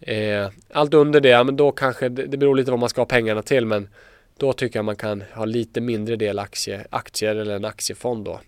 Eh, 0.00 0.48
allt 0.72 0.94
under 0.94 1.20
det, 1.20 1.28
ja, 1.28 1.44
men 1.44 1.56
då 1.56 1.72
kanske 1.72 2.08
det, 2.08 2.26
det 2.26 2.36
beror 2.36 2.56
lite 2.56 2.70
vad 2.70 2.80
man 2.80 2.88
ska 2.88 3.00
ha 3.00 3.06
pengarna 3.06 3.42
till 3.42 3.66
men 3.66 3.88
då 4.36 4.52
tycker 4.52 4.78
jag 4.78 4.84
man 4.84 4.96
kan 4.96 5.24
ha 5.34 5.44
lite 5.44 5.80
mindre 5.80 6.16
del 6.16 6.38
aktie, 6.38 6.86
aktier 6.90 7.36
eller 7.36 7.56
en 7.56 7.64
aktiefond 7.64 8.24
då. 8.24 8.40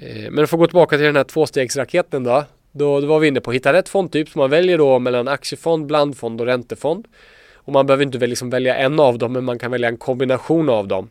Eh, 0.00 0.30
men 0.30 0.46
för 0.46 0.56
att 0.56 0.60
gå 0.60 0.66
tillbaka 0.66 0.96
till 0.96 1.06
den 1.06 1.16
här 1.16 1.24
tvåstegsraketen 1.24 2.24
då. 2.24 2.44
Då, 2.72 3.00
då 3.00 3.06
var 3.06 3.18
vi 3.18 3.28
inne 3.28 3.40
på 3.40 3.50
att 3.50 3.56
hitta 3.56 3.72
rätt 3.72 3.88
fondtyp. 3.88 4.28
Så 4.28 4.38
man 4.38 4.50
väljer 4.50 4.78
då 4.78 4.98
mellan 4.98 5.28
aktiefond, 5.28 5.86
blandfond 5.86 6.40
och 6.40 6.46
räntefond. 6.46 7.06
Och 7.54 7.72
man 7.72 7.86
behöver 7.86 8.04
inte 8.04 8.26
liksom 8.26 8.50
välja 8.50 8.76
en 8.76 9.00
av 9.00 9.18
dem 9.18 9.32
men 9.32 9.44
man 9.44 9.58
kan 9.58 9.70
välja 9.70 9.88
en 9.88 9.96
kombination 9.96 10.68
av 10.68 10.88
dem. 10.88 11.10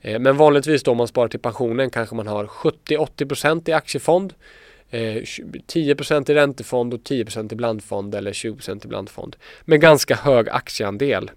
Eh, 0.00 0.18
men 0.18 0.36
vanligtvis 0.36 0.82
då 0.82 0.90
om 0.90 0.96
man 0.96 1.08
sparar 1.08 1.28
till 1.28 1.40
pensionen 1.40 1.90
kanske 1.90 2.14
man 2.14 2.26
har 2.26 2.46
70-80% 2.46 3.70
i 3.70 3.72
aktiefond. 3.72 4.34
Eh, 4.90 5.22
10% 5.66 6.30
i 6.30 6.34
räntefond 6.34 6.94
och 6.94 7.00
10% 7.00 7.52
i 7.52 7.56
blandfond 7.56 8.14
eller 8.14 8.32
20% 8.32 8.84
i 8.84 8.88
blandfond. 8.88 9.36
Med 9.64 9.80
ganska 9.80 10.14
hög 10.14 10.48
aktieandel. 10.48 11.30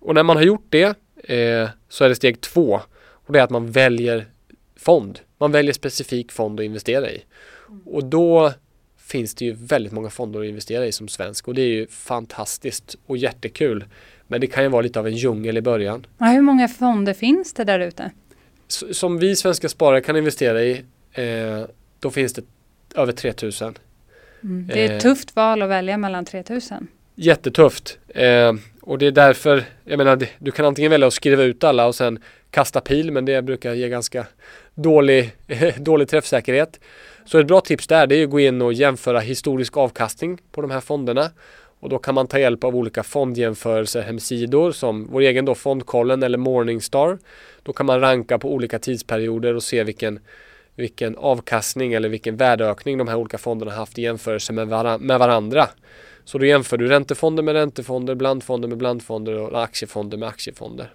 Och 0.00 0.14
när 0.14 0.22
man 0.22 0.36
har 0.36 0.44
gjort 0.44 0.66
det 0.68 0.96
eh, 1.24 1.68
så 1.88 2.04
är 2.04 2.08
det 2.08 2.14
steg 2.14 2.40
två. 2.40 2.80
Och 3.10 3.32
det 3.32 3.38
är 3.38 3.42
att 3.42 3.50
man 3.50 3.70
väljer 3.70 4.26
fond. 4.80 5.20
Man 5.38 5.52
väljer 5.52 5.72
specifik 5.72 6.32
fond 6.32 6.60
att 6.60 6.64
investera 6.64 7.10
i. 7.10 7.24
Och 7.84 8.04
då 8.04 8.52
finns 8.98 9.34
det 9.34 9.44
ju 9.44 9.52
väldigt 9.52 9.92
många 9.92 10.10
fonder 10.10 10.40
att 10.40 10.46
investera 10.46 10.86
i 10.86 10.92
som 10.92 11.08
svensk 11.08 11.48
och 11.48 11.54
det 11.54 11.62
är 11.62 11.68
ju 11.68 11.86
fantastiskt 11.86 12.96
och 13.06 13.16
jättekul. 13.16 13.84
Men 14.26 14.40
det 14.40 14.46
kan 14.46 14.62
ju 14.62 14.68
vara 14.68 14.82
lite 14.82 14.98
av 14.98 15.06
en 15.06 15.16
djungel 15.16 15.56
i 15.56 15.60
början. 15.60 16.06
Ja, 16.18 16.26
hur 16.26 16.40
många 16.40 16.68
fonder 16.68 17.14
finns 17.14 17.52
det 17.52 17.64
där 17.64 17.80
ute? 17.80 18.10
Som 18.68 19.18
vi 19.18 19.36
svenska 19.36 19.68
sparare 19.68 20.00
kan 20.00 20.16
investera 20.16 20.62
i, 20.62 20.84
eh, 21.12 21.64
då 22.00 22.10
finns 22.10 22.32
det 22.32 22.42
över 22.94 23.12
3000. 23.12 23.78
Mm. 24.42 24.66
Det 24.66 24.80
är 24.80 24.84
ett 24.84 25.04
eh, 25.04 25.10
tufft 25.10 25.36
val 25.36 25.62
att 25.62 25.68
välja 25.70 25.96
mellan 25.96 26.24
3000. 26.24 26.86
Jättetufft. 27.14 27.98
Eh, 28.08 28.52
och 28.80 28.98
det 28.98 29.06
är 29.06 29.10
därför, 29.10 29.64
jag 29.84 29.98
menar, 29.98 30.26
du 30.38 30.50
kan 30.50 30.66
antingen 30.66 30.90
välja 30.90 31.06
att 31.06 31.14
skriva 31.14 31.42
ut 31.42 31.64
alla 31.64 31.86
och 31.86 31.94
sen 31.94 32.18
kasta 32.50 32.80
pil, 32.80 33.12
men 33.12 33.24
det 33.24 33.42
brukar 33.42 33.74
ge 33.74 33.88
ganska 33.88 34.26
dålig, 34.82 35.32
dålig 35.76 36.08
träffsäkerhet. 36.08 36.80
Så 37.24 37.38
ett 37.38 37.46
bra 37.46 37.60
tips 37.60 37.86
där 37.86 38.06
det 38.06 38.16
är 38.16 38.24
att 38.24 38.30
gå 38.30 38.40
in 38.40 38.62
och 38.62 38.72
jämföra 38.72 39.20
historisk 39.20 39.76
avkastning 39.76 40.38
på 40.52 40.60
de 40.60 40.70
här 40.70 40.80
fonderna. 40.80 41.30
Och 41.80 41.88
då 41.88 41.98
kan 41.98 42.14
man 42.14 42.26
ta 42.26 42.38
hjälp 42.38 42.64
av 42.64 42.76
olika 42.76 43.02
fondjämförelsehemsidor 43.02 44.72
som 44.72 45.08
vår 45.12 45.20
egen 45.20 45.44
då 45.44 45.54
Fondkollen 45.54 46.22
eller 46.22 46.38
Morningstar. 46.38 47.18
Då 47.62 47.72
kan 47.72 47.86
man 47.86 48.00
ranka 48.00 48.38
på 48.38 48.52
olika 48.52 48.78
tidsperioder 48.78 49.54
och 49.54 49.62
se 49.62 49.84
vilken, 49.84 50.20
vilken 50.74 51.16
avkastning 51.16 51.92
eller 51.92 52.08
vilken 52.08 52.36
värdeökning 52.36 52.98
de 52.98 53.08
här 53.08 53.16
olika 53.16 53.38
fonderna 53.38 53.72
haft 53.72 53.98
i 53.98 54.02
jämförelse 54.02 54.52
med, 54.52 54.68
var 54.68 54.98
med 54.98 55.18
varandra. 55.18 55.68
Så 56.24 56.38
då 56.38 56.46
jämför 56.46 56.76
du 56.76 56.88
räntefonder 56.88 57.42
med 57.42 57.54
räntefonder, 57.54 58.14
blandfonder 58.14 58.68
med 58.68 58.78
blandfonder 58.78 59.38
och 59.38 59.62
aktiefonder 59.62 60.18
med 60.18 60.28
aktiefonder. 60.28 60.92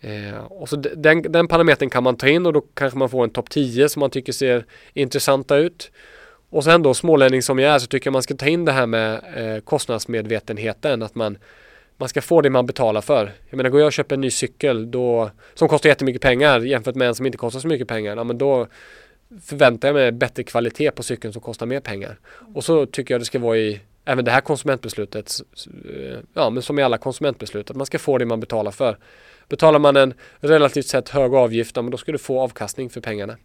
Eh, 0.00 0.38
och 0.38 0.68
så 0.68 0.76
den, 0.76 1.22
den 1.22 1.48
parametern 1.48 1.90
kan 1.90 2.02
man 2.02 2.16
ta 2.16 2.28
in 2.28 2.46
och 2.46 2.52
då 2.52 2.60
kanske 2.60 2.98
man 2.98 3.08
får 3.08 3.24
en 3.24 3.30
topp 3.30 3.50
10 3.50 3.88
som 3.88 4.00
man 4.00 4.10
tycker 4.10 4.32
ser 4.32 4.64
intressanta 4.94 5.56
ut. 5.56 5.90
Och 6.50 6.64
sen 6.64 6.82
då 6.82 6.94
smålänning 6.94 7.42
som 7.42 7.58
jag 7.58 7.74
är 7.74 7.78
så 7.78 7.86
tycker 7.86 8.06
jag 8.06 8.12
man 8.12 8.22
ska 8.22 8.34
ta 8.34 8.46
in 8.46 8.64
det 8.64 8.72
här 8.72 8.86
med 8.86 9.20
eh, 9.36 9.60
kostnadsmedvetenheten. 9.60 11.02
Att 11.02 11.14
man, 11.14 11.38
man 11.96 12.08
ska 12.08 12.22
få 12.22 12.40
det 12.40 12.50
man 12.50 12.66
betalar 12.66 13.00
för. 13.00 13.32
Jag 13.50 13.56
menar 13.56 13.70
går 13.70 13.80
jag 13.80 13.86
och 13.86 13.92
köper 13.92 14.14
en 14.14 14.20
ny 14.20 14.30
cykel 14.30 14.90
då, 14.90 15.30
som 15.54 15.68
kostar 15.68 15.88
jättemycket 15.88 16.22
pengar 16.22 16.60
jämfört 16.60 16.94
med 16.94 17.08
en 17.08 17.14
som 17.14 17.26
inte 17.26 17.38
kostar 17.38 17.60
så 17.60 17.68
mycket 17.68 17.88
pengar. 17.88 18.16
Ja, 18.16 18.24
men 18.24 18.38
då 18.38 18.66
förväntar 19.42 19.88
jag 19.88 19.94
mig 19.94 20.12
bättre 20.12 20.42
kvalitet 20.42 20.90
på 20.90 21.02
cykeln 21.02 21.32
som 21.32 21.42
kostar 21.42 21.66
mer 21.66 21.80
pengar. 21.80 22.18
Och 22.54 22.64
så 22.64 22.86
tycker 22.86 23.14
jag 23.14 23.20
det 23.20 23.24
ska 23.24 23.38
vara 23.38 23.58
i 23.58 23.80
även 24.04 24.24
det 24.24 24.30
här 24.30 24.40
konsumentbeslutet, 24.40 25.32
eh, 25.94 26.18
ja 26.34 26.50
men 26.50 26.62
som 26.62 26.78
i 26.78 26.82
alla 26.82 26.98
konsumentbeslut, 26.98 27.70
att 27.70 27.76
man 27.76 27.86
ska 27.86 27.98
få 27.98 28.18
det 28.18 28.26
man 28.26 28.40
betalar 28.40 28.70
för. 28.70 28.98
Betalar 29.50 29.78
man 29.78 29.96
en 29.96 30.14
relativt 30.40 30.86
sett 30.86 31.08
hög 31.08 31.34
avgift, 31.34 31.74
då 31.74 31.96
ska 31.96 32.12
du 32.12 32.18
få 32.18 32.40
avkastning 32.40 32.90
för 32.90 33.00
pengarna. 33.00 33.36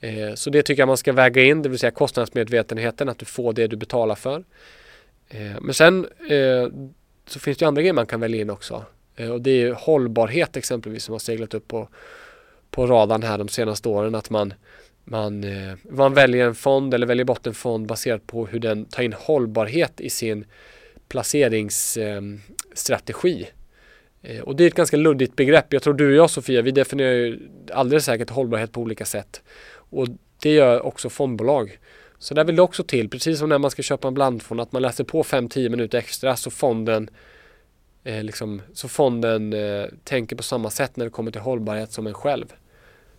Eh, 0.00 0.34
så 0.34 0.50
det 0.50 0.62
tycker 0.62 0.82
jag 0.82 0.86
man 0.86 0.96
ska 0.96 1.12
väga 1.12 1.42
in, 1.42 1.62
det 1.62 1.68
vill 1.68 1.78
säga 1.78 1.90
kostnadsmedvetenheten, 1.90 3.08
att 3.08 3.18
du 3.18 3.24
får 3.24 3.52
det 3.52 3.66
du 3.66 3.76
betalar 3.76 4.14
för. 4.14 4.44
Eh, 5.28 5.60
men 5.60 5.74
sen 5.74 6.06
eh, 6.30 6.68
så 7.26 7.38
finns 7.38 7.58
det 7.58 7.66
andra 7.66 7.82
grejer 7.82 7.92
man 7.92 8.06
kan 8.06 8.20
välja 8.20 8.40
in 8.40 8.50
också. 8.50 8.84
och 9.32 9.40
det 9.40 9.62
är 9.62 9.72
hållbarhet 9.72 10.56
exempelvis 10.56 11.04
som 11.04 11.12
har 11.12 11.18
seglat 11.18 11.54
upp 11.54 11.68
på, 11.68 11.88
på 12.70 12.86
radarn 12.86 13.22
här 13.22 13.38
de 13.38 13.48
senaste 13.48 13.88
åren. 13.88 14.14
Att 14.14 14.30
man, 14.30 14.54
man, 15.04 15.44
man 15.82 16.14
väljer 16.14 16.46
en 16.46 16.54
fond 16.54 16.94
eller 16.94 17.06
väljer 17.06 17.24
bort 17.24 17.46
en 17.46 17.54
fond 17.54 17.86
baserat 17.86 18.26
på 18.26 18.46
hur 18.46 18.58
den 18.58 18.84
tar 18.84 19.02
in 19.02 19.12
hållbarhet 19.12 20.00
i 20.00 20.10
sin 20.10 20.44
placeringsstrategi. 21.08 23.48
Eh, 24.22 24.40
och 24.40 24.56
det 24.56 24.64
är 24.64 24.68
ett 24.68 24.74
ganska 24.74 24.96
luddigt 24.96 25.36
begrepp. 25.36 25.72
Jag 25.72 25.82
tror 25.82 25.94
du 25.94 26.08
och 26.08 26.16
jag 26.16 26.30
Sofia, 26.30 26.62
vi 26.62 26.70
definierar 26.70 27.12
ju 27.12 27.48
alldeles 27.72 28.04
säkert 28.04 28.30
hållbarhet 28.30 28.72
på 28.72 28.80
olika 28.80 29.04
sätt. 29.04 29.42
Och 29.74 30.08
det 30.42 30.52
gör 30.52 30.86
också 30.86 31.10
fondbolag. 31.10 31.78
Så 32.18 32.34
där 32.34 32.44
vill 32.44 32.56
det 32.56 32.62
också 32.62 32.84
till, 32.84 33.08
precis 33.08 33.38
som 33.38 33.48
när 33.48 33.58
man 33.58 33.70
ska 33.70 33.82
köpa 33.82 34.08
en 34.08 34.14
blandfond, 34.14 34.60
att 34.60 34.72
man 34.72 34.82
läser 34.82 35.04
på 35.04 35.22
5-10 35.22 35.68
minuter 35.68 35.98
extra 35.98 36.36
så 36.36 36.50
fonden 36.50 37.10
eh, 38.04 38.22
liksom, 38.22 38.62
så 38.72 38.88
fonden 38.88 39.52
eh, 39.52 39.84
tänker 40.04 40.36
på 40.36 40.42
samma 40.42 40.70
sätt 40.70 40.96
när 40.96 41.04
det 41.04 41.10
kommer 41.10 41.30
till 41.30 41.40
hållbarhet 41.40 41.92
som 41.92 42.06
en 42.06 42.14
själv. 42.14 42.46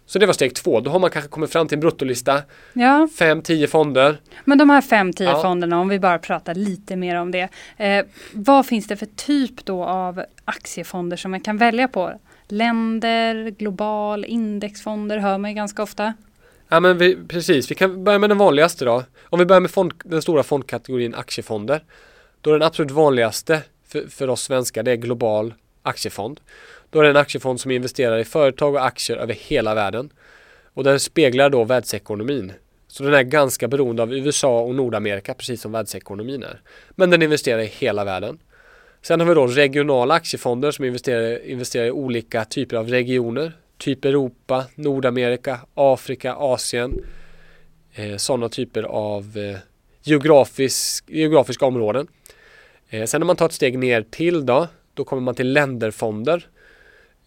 Så 0.05 0.19
det 0.19 0.25
var 0.25 0.33
steg 0.33 0.55
två. 0.55 0.79
Då 0.79 0.91
har 0.91 0.99
man 0.99 1.09
kanske 1.09 1.29
kommit 1.29 1.51
fram 1.51 1.67
till 1.67 1.75
en 1.75 1.79
bruttolista. 1.79 2.41
Ja. 2.73 3.07
Fem, 3.19 3.41
tio 3.41 3.67
fonder. 3.67 4.17
Men 4.45 4.57
de 4.57 4.69
här 4.69 4.81
fem, 4.81 5.13
tio 5.13 5.29
ja. 5.29 5.41
fonderna, 5.41 5.79
om 5.79 5.89
vi 5.89 5.99
bara 5.99 6.19
pratar 6.19 6.55
lite 6.55 6.95
mer 6.95 7.15
om 7.15 7.31
det. 7.31 7.49
Eh, 7.77 8.05
vad 8.33 8.65
finns 8.65 8.87
det 8.87 8.95
för 8.95 9.05
typ 9.05 9.65
då 9.65 9.83
av 9.83 10.23
aktiefonder 10.45 11.17
som 11.17 11.31
man 11.31 11.39
kan 11.39 11.57
välja 11.57 11.87
på? 11.87 12.13
Länder, 12.47 13.49
global, 13.49 14.25
indexfonder 14.25 15.17
hör 15.17 15.37
man 15.37 15.51
ju 15.51 15.55
ganska 15.55 15.83
ofta. 15.83 16.13
Ja 16.69 16.79
men 16.79 16.97
vi, 16.97 17.17
precis, 17.27 17.71
vi 17.71 17.75
kan 17.75 18.03
börja 18.03 18.19
med 18.19 18.29
den 18.29 18.37
vanligaste 18.37 18.85
då. 18.85 19.03
Om 19.23 19.39
vi 19.39 19.45
börjar 19.45 19.59
med 19.59 19.71
fond, 19.71 19.93
den 20.03 20.21
stora 20.21 20.43
fondkategorin 20.43 21.15
aktiefonder. 21.15 21.83
Då 22.41 22.49
är 22.49 22.53
den 22.53 22.67
absolut 22.67 22.91
vanligaste 22.91 23.61
för, 23.87 24.07
för 24.09 24.29
oss 24.29 24.41
svenskar 24.41 24.83
det 24.83 24.91
är 24.91 24.95
global 24.95 25.53
aktiefond. 25.83 26.39
Då 26.93 26.99
är 26.99 27.03
det 27.03 27.09
en 27.09 27.17
aktiefond 27.17 27.59
som 27.59 27.71
investerar 27.71 28.17
i 28.17 28.23
företag 28.23 28.75
och 28.75 28.85
aktier 28.85 29.17
över 29.17 29.33
hela 29.33 29.75
världen. 29.75 30.09
Och 30.73 30.83
den 30.83 30.99
speglar 30.99 31.49
då 31.49 31.63
världsekonomin. 31.63 32.53
Så 32.87 33.03
den 33.03 33.13
är 33.13 33.23
ganska 33.23 33.67
beroende 33.67 34.01
av 34.03 34.13
USA 34.13 34.59
och 34.59 34.75
Nordamerika 34.75 35.33
precis 35.33 35.61
som 35.61 35.71
världsekonomin 35.71 36.43
är. 36.43 36.61
Men 36.89 37.09
den 37.09 37.21
investerar 37.21 37.59
i 37.61 37.65
hela 37.65 38.03
världen. 38.03 38.39
Sen 39.01 39.19
har 39.19 39.27
vi 39.27 39.33
då 39.33 39.47
regionala 39.47 40.13
aktiefonder 40.13 40.71
som 40.71 40.85
investerar, 40.85 41.45
investerar 41.45 41.85
i 41.85 41.91
olika 41.91 42.45
typer 42.45 42.77
av 42.77 42.87
regioner. 42.87 43.51
Typ 43.77 44.05
Europa, 44.05 44.65
Nordamerika, 44.75 45.59
Afrika, 45.73 46.33
Asien. 46.33 47.05
Eh, 47.93 48.17
sådana 48.17 48.49
typer 48.49 48.83
av 48.83 49.37
eh, 49.37 49.57
geografisk, 50.03 51.05
geografiska 51.07 51.65
områden. 51.65 52.07
Eh, 52.89 53.05
sen 53.05 53.21
när 53.21 53.25
man 53.25 53.35
tar 53.35 53.45
ett 53.45 53.53
steg 53.53 53.79
ner 53.79 54.01
till 54.01 54.45
då, 54.45 54.67
då 54.93 55.03
kommer 55.03 55.21
man 55.21 55.35
till 55.35 55.53
länderfonder. 55.53 56.47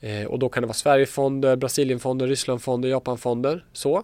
Eh, 0.06 0.26
och 0.26 0.38
då 0.38 0.48
kan 0.48 0.62
det 0.62 0.66
vara 0.66 0.74
Sverigefonder, 0.74 1.56
Brasilienfonder, 1.56 2.26
Rysslandfonder, 2.26 2.88
Japanfonder. 2.88 3.64
Så. 3.72 4.02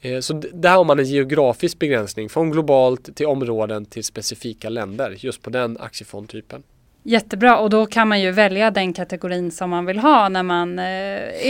Eh, 0.00 0.20
så 0.20 0.42
där 0.52 0.76
har 0.76 0.84
man 0.84 0.98
en 0.98 1.04
geografisk 1.04 1.78
begränsning 1.78 2.28
från 2.28 2.50
globalt 2.50 3.16
till 3.16 3.26
områden 3.26 3.84
till 3.84 4.04
specifika 4.04 4.68
länder 4.68 5.14
just 5.18 5.42
på 5.42 5.50
den 5.50 5.78
aktiefondtypen. 5.80 6.62
Jättebra 7.02 7.58
och 7.58 7.70
då 7.70 7.86
kan 7.86 8.08
man 8.08 8.20
ju 8.20 8.30
välja 8.30 8.70
den 8.70 8.92
kategorin 8.92 9.50
som 9.50 9.70
man 9.70 9.86
vill 9.86 9.98
ha 9.98 10.28
när 10.28 10.42
man 10.42 10.78
eh, 10.78 10.84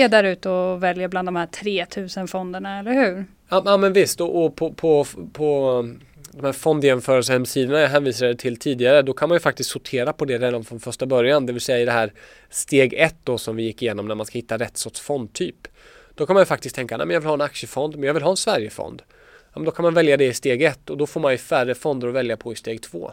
är 0.01 0.09
där 0.09 0.25
ute 0.25 0.49
och 0.49 0.83
väljer 0.83 1.09
bland 1.09 1.29
de 1.29 1.37
här 1.37 1.47
3000 1.47 2.29
fonderna, 2.29 2.79
eller 2.79 2.93
hur? 2.93 3.25
Ja, 3.49 3.63
ja 3.65 3.77
men 3.77 3.93
visst 3.93 4.21
och, 4.21 4.45
och 4.45 4.57
på, 4.57 4.73
på, 4.73 5.07
på 5.33 5.85
de 6.33 6.45
här 6.45 6.53
fondjämförelsehemsidorna 6.53 7.81
jag 7.81 7.89
hänvisade 7.89 8.35
till 8.35 8.57
tidigare, 8.57 9.03
då 9.03 9.13
kan 9.13 9.29
man 9.29 9.37
ju 9.37 9.41
faktiskt 9.41 9.71
sortera 9.71 10.13
på 10.13 10.25
det 10.25 10.39
redan 10.39 10.65
från 10.65 10.81
första 10.81 11.07
början, 11.07 11.47
det 11.47 11.53
vill 11.53 11.63
säga 11.63 11.81
i 11.81 11.85
det 11.85 11.93
här 11.93 12.13
steg 12.51 12.95
ett 12.95 13.17
då 13.25 13.39
som 13.39 13.57
vi 13.57 13.63
gick 13.63 13.83
igenom 13.83 14.09
när 14.09 14.15
man 14.15 14.27
ska 14.27 14.39
hitta 14.39 14.59
rätt 14.59 14.77
sorts 14.77 15.01
fondtyp. 15.01 15.69
Då 16.15 16.27
kan 16.27 16.35
man 16.35 16.41
ju 16.41 16.47
faktiskt 16.47 16.75
tänka, 16.75 16.97
nej 16.97 17.07
men 17.07 17.15
jag 17.15 17.21
vill 17.21 17.27
ha 17.27 17.35
en 17.35 17.41
aktiefond, 17.41 17.97
men 17.97 18.07
jag 18.07 18.15
vill 18.15 18.23
ha 18.23 18.31
en 18.31 18.37
Sverigefond. 18.37 19.03
Ja, 19.53 19.59
men 19.59 19.65
då 19.65 19.71
kan 19.71 19.83
man 19.83 19.95
välja 19.95 20.17
det 20.17 20.27
i 20.27 20.35
steg 20.35 20.63
ett 20.63 20.91
och 20.91 20.97
då 20.97 21.07
får 21.07 21.21
man 21.21 21.33
ju 21.33 21.39
färre 21.39 21.75
fonder 21.75 22.09
att 22.09 22.15
välja 22.15 22.37
på 22.37 22.53
i 22.53 22.57
steg 22.57 22.83
två. 22.83 23.13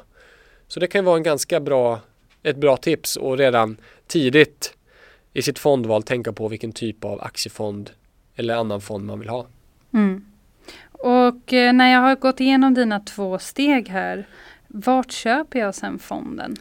Så 0.67 0.79
det 0.79 0.87
kan 0.87 1.05
vara 1.05 1.17
en 1.17 1.23
ganska 1.23 1.59
bra, 1.59 1.99
ett 2.43 2.57
bra 2.57 2.77
tips 2.77 3.15
och 3.15 3.37
redan 3.37 3.77
tidigt 4.07 4.73
i 5.33 5.41
sitt 5.41 5.59
fondval 5.59 6.03
tänka 6.03 6.33
på 6.33 6.47
vilken 6.47 6.71
typ 6.71 7.05
av 7.05 7.21
aktiefond 7.21 7.89
eller 8.35 8.55
annan 8.55 8.81
fond 8.81 9.05
man 9.05 9.19
vill 9.19 9.29
ha. 9.29 9.47
Mm. 9.93 10.25
Och 10.99 11.53
eh, 11.53 11.73
när 11.73 11.93
jag 11.93 11.99
har 11.99 12.15
gått 12.15 12.39
igenom 12.39 12.73
dina 12.73 12.99
två 12.99 13.39
steg 13.39 13.89
här, 13.89 14.27
vart 14.67 15.11
köper 15.11 15.59
jag 15.59 15.75
sen 15.75 15.99
fonden? 15.99 16.55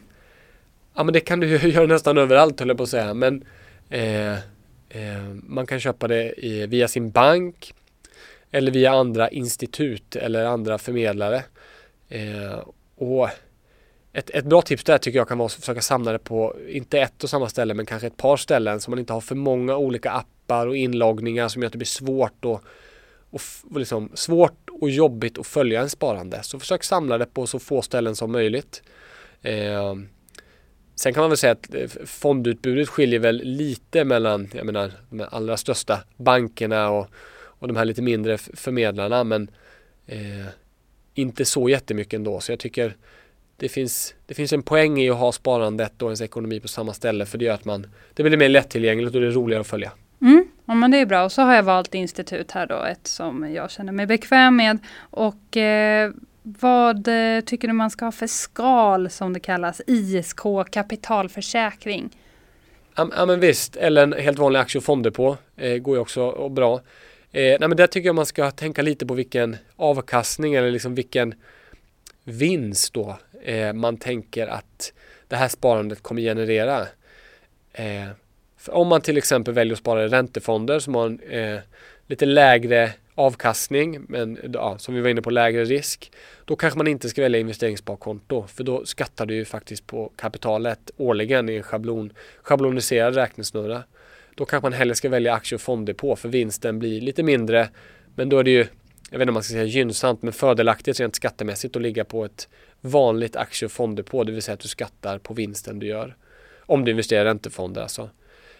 Ja 0.93 1.03
men 1.03 1.13
det 1.13 1.19
kan 1.19 1.39
du 1.39 1.47
ju 1.47 1.69
göra 1.73 1.85
nästan 1.85 2.17
överallt 2.17 2.59
höll 2.59 2.69
jag 2.69 2.77
på 2.77 2.83
att 2.83 2.89
säga. 2.89 3.13
Men 3.13 3.43
eh, 3.89 4.33
eh, 4.89 5.23
man 5.43 5.65
kan 5.65 5.79
köpa 5.79 6.07
det 6.07 6.45
i, 6.45 6.67
via 6.67 6.87
sin 6.87 7.11
bank 7.11 7.73
eller 8.51 8.71
via 8.71 8.91
andra 8.91 9.29
institut 9.29 10.15
eller 10.15 10.45
andra 10.45 10.77
förmedlare. 10.77 11.43
Eh, 12.09 12.59
och 12.95 13.29
ett, 14.13 14.29
ett 14.29 14.45
bra 14.45 14.61
tips 14.61 14.83
där 14.83 14.97
tycker 14.97 15.19
jag 15.19 15.27
kan 15.27 15.37
vara 15.37 15.45
att 15.45 15.53
försöka 15.53 15.81
samla 15.81 16.11
det 16.11 16.19
på, 16.19 16.55
inte 16.69 16.99
ett 16.99 17.23
och 17.23 17.29
samma 17.29 17.49
ställe, 17.49 17.73
men 17.73 17.85
kanske 17.85 18.07
ett 18.07 18.17
par 18.17 18.37
ställen 18.37 18.81
så 18.81 18.91
man 18.91 18.99
inte 18.99 19.13
har 19.13 19.21
för 19.21 19.35
många 19.35 19.77
olika 19.77 20.11
appar 20.11 20.67
och 20.67 20.77
inloggningar 20.77 21.47
som 21.47 21.61
gör 21.61 21.67
att 21.67 21.71
det 21.71 21.77
blir 21.77 21.85
svårt 21.85 22.45
att 22.45 22.61
och, 23.29 23.41
och 23.71 23.79
liksom, 23.79 24.09
svårt 24.13 24.69
och 24.81 24.89
jobbigt 24.89 25.37
att 25.37 25.47
följa 25.47 25.81
en 25.81 25.89
sparande. 25.89 26.43
Så 26.43 26.59
försök 26.59 26.83
samla 26.83 27.17
det 27.17 27.25
på 27.25 27.47
så 27.47 27.59
få 27.59 27.81
ställen 27.81 28.15
som 28.15 28.31
möjligt. 28.31 28.83
Eh, 29.41 29.95
sen 30.95 31.13
kan 31.13 31.21
man 31.21 31.29
väl 31.29 31.37
säga 31.37 31.51
att 31.51 31.73
eh, 31.73 31.87
fondutbudet 32.05 32.89
skiljer 32.89 33.19
väl 33.19 33.41
lite 33.43 34.03
mellan, 34.03 34.49
jag 34.53 34.65
menar, 34.65 34.91
de 35.09 35.25
allra 35.31 35.57
största 35.57 35.99
bankerna 36.17 36.89
och, 36.89 37.07
och 37.59 37.67
de 37.67 37.77
här 37.77 37.85
lite 37.85 38.01
mindre 38.01 38.37
förmedlarna, 38.37 39.23
men 39.23 39.51
eh, 40.07 40.45
inte 41.13 41.45
så 41.45 41.69
jättemycket 41.69 42.13
ändå. 42.13 42.39
Så 42.39 42.51
jag 42.51 42.59
tycker 42.59 42.95
det 43.57 43.69
finns, 43.69 44.15
det 44.25 44.33
finns 44.33 44.53
en 44.53 44.63
poäng 44.63 45.01
i 45.01 45.09
att 45.09 45.17
ha 45.17 45.31
sparandet 45.31 46.01
och 46.01 46.09
ens 46.09 46.21
ekonomi 46.21 46.59
på 46.59 46.67
samma 46.67 46.93
ställe 46.93 47.25
för 47.25 47.37
det 47.37 47.45
gör 47.45 47.53
att 47.53 47.65
man, 47.65 47.87
det 48.13 48.23
blir 48.23 48.37
mer 48.37 48.49
lättillgängligt 48.49 49.15
och 49.15 49.21
det 49.21 49.27
är 49.27 49.31
roligare 49.31 49.61
att 49.61 49.67
följa. 49.67 49.91
Mm, 50.21 50.47
ja 50.69 50.75
men 50.75 50.91
det 50.91 50.97
är 50.97 51.05
bra 51.05 51.23
och 51.23 51.31
så 51.31 51.41
har 51.41 51.55
jag 51.55 51.63
valt 51.63 51.95
institut 51.95 52.51
här 52.51 52.67
då, 52.67 52.83
ett 52.83 53.07
som 53.07 53.53
jag 53.53 53.71
känner 53.71 53.91
mig 53.91 54.05
bekväm 54.05 54.55
med. 54.55 54.77
Och 54.99 55.57
eh, 55.57 56.11
vad 56.43 57.07
eh, 57.07 57.41
tycker 57.41 57.67
du 57.67 57.73
man 57.73 57.89
ska 57.89 58.05
ha 58.05 58.11
för 58.11 58.27
skal 58.27 59.09
som 59.09 59.33
det 59.33 59.39
kallas, 59.39 59.81
ISK 59.87 60.39
kapitalförsäkring? 60.71 62.17
Ja, 62.95 63.09
ja 63.17 63.25
men 63.25 63.39
visst, 63.39 63.75
eller 63.75 64.03
en 64.03 64.13
helt 64.13 64.39
vanlig 64.39 64.59
aktie 64.59 64.79
och 64.79 64.83
fonddepå 64.83 65.37
eh, 65.57 65.77
går 65.77 65.95
ju 65.95 66.01
också 66.01 66.49
bra. 66.49 66.75
Eh, 67.31 67.57
nej 67.59 67.67
men 67.67 67.77
där 67.77 67.87
tycker 67.87 68.09
jag 68.09 68.15
man 68.15 68.25
ska 68.25 68.51
tänka 68.51 68.81
lite 68.81 69.05
på 69.05 69.13
vilken 69.13 69.57
avkastning 69.75 70.53
eller 70.53 70.71
liksom 70.71 70.95
vilken 70.95 71.33
vinst 72.23 72.93
då 72.93 73.17
eh, 73.43 73.73
man 73.73 73.97
tänker 73.97 74.47
att 74.47 74.93
det 75.27 75.35
här 75.35 75.47
sparandet 75.47 76.03
kommer 76.03 76.21
generera. 76.21 76.81
Eh, 77.73 78.07
om 78.67 78.87
man 78.87 79.01
till 79.01 79.17
exempel 79.17 79.53
väljer 79.53 79.73
att 79.73 79.79
spara 79.79 80.05
i 80.05 80.07
räntefonder 80.07 80.79
som 80.79 80.95
har 80.95 81.05
en 81.05 81.19
eh, 81.19 81.59
lite 82.07 82.25
lägre 82.25 82.91
avkastning, 83.15 84.01
men 84.07 84.39
ja, 84.53 84.77
som 84.77 84.95
vi 84.95 85.01
var 85.01 85.09
inne 85.09 85.21
på 85.21 85.29
lägre 85.29 85.63
risk, 85.63 86.11
då 86.45 86.55
kanske 86.55 86.77
man 86.77 86.87
inte 86.87 87.09
ska 87.09 87.21
välja 87.21 87.39
investeringssparkonto, 87.39 88.47
för 88.47 88.63
då 88.63 88.85
skattar 88.85 89.25
du 89.25 89.35
ju 89.35 89.45
faktiskt 89.45 89.87
på 89.87 90.11
kapitalet 90.15 90.91
årligen 90.97 91.49
i 91.49 91.55
en 91.55 91.63
schablon, 91.63 92.13
schabloniserad 92.41 93.15
räknesnurra. 93.15 93.83
Då 94.35 94.45
kanske 94.45 94.65
man 94.65 94.73
hellre 94.73 94.95
ska 94.95 95.09
välja 95.09 95.33
aktie 95.33 95.55
och 95.55 95.61
fonddepå 95.61 96.15
för 96.15 96.29
vinsten 96.29 96.79
blir 96.79 97.01
lite 97.01 97.23
mindre, 97.23 97.69
men 98.15 98.29
då 98.29 98.39
är 98.39 98.43
det 98.43 98.51
ju 98.51 98.65
jag 99.11 99.19
vet 99.19 99.21
inte 99.21 99.29
om 99.29 99.33
man 99.33 99.43
ska 99.43 99.51
säga 99.51 99.63
gynnsamt, 99.63 100.21
men 100.21 100.33
fördelaktigt 100.33 100.99
rent 100.99 101.15
skattemässigt 101.15 101.75
att 101.75 101.81
ligga 101.81 102.05
på 102.05 102.25
ett 102.25 102.47
vanligt 102.81 103.35
aktie 103.35 103.65
och 103.65 103.71
fonddepå, 103.71 104.23
det 104.23 104.31
vill 104.31 104.41
säga 104.41 104.53
att 104.53 104.59
du 104.59 104.67
skattar 104.67 105.17
på 105.17 105.33
vinsten 105.33 105.79
du 105.79 105.87
gör. 105.87 106.15
Om 106.59 106.85
du 106.85 106.91
investerar 106.91 107.21
i 107.21 107.25
räntefonder 107.25 107.81
alltså. 107.81 108.09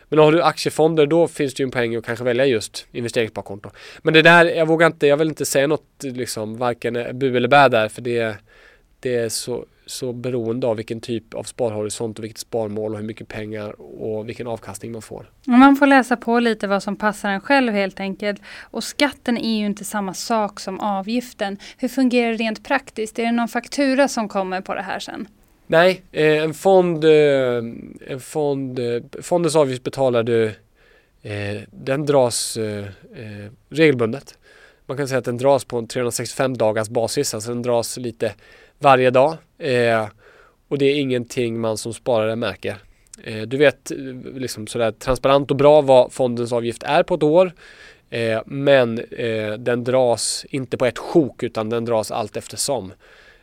Men 0.09 0.19
har 0.19 0.31
du 0.31 0.43
aktiefonder 0.43 1.05
då 1.05 1.27
finns 1.27 1.53
det 1.53 1.63
ju 1.63 1.65
en 1.65 1.71
poäng 1.71 1.95
att 1.95 2.05
kanske 2.05 2.25
välja 2.25 2.45
just 2.45 2.87
investeringssparkonto. 2.91 3.69
Men 4.01 4.13
det 4.13 4.21
där, 4.21 4.45
jag 4.45 4.65
vågar 4.65 4.87
inte, 4.87 5.07
jag 5.07 5.17
vill 5.17 5.27
inte 5.27 5.45
säga 5.45 5.67
något 5.67 6.03
liksom 6.03 6.57
varken 6.57 7.19
bu 7.19 7.37
eller 7.37 7.47
bä 7.47 7.69
där 7.69 7.89
för 7.89 8.01
det, 8.01 8.37
det 8.99 9.15
är 9.15 9.29
så, 9.29 9.65
så 9.85 10.13
beroende 10.13 10.67
av 10.67 10.75
vilken 10.75 11.01
typ 11.01 11.33
av 11.33 11.43
sparhorisont 11.43 12.19
och 12.19 12.23
vilket 12.23 12.39
sparmål 12.39 12.91
och 12.91 12.99
hur 12.99 13.05
mycket 13.05 13.27
pengar 13.27 13.81
och 14.01 14.29
vilken 14.29 14.47
avkastning 14.47 14.91
man 14.91 15.01
får. 15.01 15.29
Man 15.45 15.75
får 15.75 15.87
läsa 15.87 16.17
på 16.17 16.39
lite 16.39 16.67
vad 16.67 16.83
som 16.83 16.95
passar 16.95 17.29
en 17.29 17.41
själv 17.41 17.73
helt 17.73 17.99
enkelt. 17.99 18.41
Och 18.61 18.83
skatten 18.83 19.37
är 19.37 19.59
ju 19.59 19.65
inte 19.65 19.85
samma 19.85 20.13
sak 20.13 20.59
som 20.59 20.79
avgiften. 20.79 21.57
Hur 21.77 21.87
fungerar 21.87 22.31
det 22.31 22.37
rent 22.37 22.63
praktiskt? 22.63 23.19
Är 23.19 23.23
det 23.23 23.31
någon 23.31 23.47
faktura 23.47 24.07
som 24.07 24.29
kommer 24.29 24.61
på 24.61 24.75
det 24.75 24.81
här 24.81 24.99
sen? 24.99 25.27
Nej, 25.71 26.01
eh, 26.11 26.43
en 26.43 26.53
fond, 26.53 27.03
eh, 27.05 27.57
en 28.07 28.19
fond, 28.19 28.79
eh, 28.79 29.01
fondens 29.21 29.55
avgift 29.55 29.83
betalar 29.83 30.23
du, 30.23 30.45
eh, 31.21 31.61
den 31.71 32.05
dras 32.05 32.57
eh, 32.57 32.85
eh, 33.15 33.51
regelbundet. 33.69 34.37
Man 34.85 34.97
kan 34.97 35.07
säga 35.07 35.17
att 35.17 35.25
den 35.25 35.37
dras 35.37 35.65
på 35.65 35.77
en 35.77 35.87
365 35.87 36.57
dagars 36.57 36.89
basis, 36.89 37.33
alltså 37.33 37.49
den 37.49 37.61
dras 37.61 37.97
lite 37.97 38.33
varje 38.79 39.09
dag. 39.09 39.37
Och 40.67 40.77
det 40.77 40.85
är 40.85 40.95
ingenting 40.95 41.59
man 41.59 41.77
som 41.77 41.93
sparare 41.93 42.35
märker. 42.35 42.77
Du 43.47 43.57
vet 43.57 43.91
liksom 44.35 44.67
sådär 44.67 44.91
transparent 44.91 45.51
och 45.51 45.57
bra 45.57 45.81
vad 45.81 46.13
fondens 46.13 46.53
avgift 46.53 46.83
är 46.83 47.03
på 47.03 47.15
ett 47.15 47.23
år. 47.23 47.51
Men 48.45 48.95
den 49.59 49.83
dras 49.83 50.45
inte 50.49 50.77
på 50.77 50.85
ett 50.85 50.97
sjok 50.97 51.43
utan 51.43 51.69
den 51.69 51.85
dras 51.85 52.11
allt 52.11 52.37
eftersom. 52.37 52.91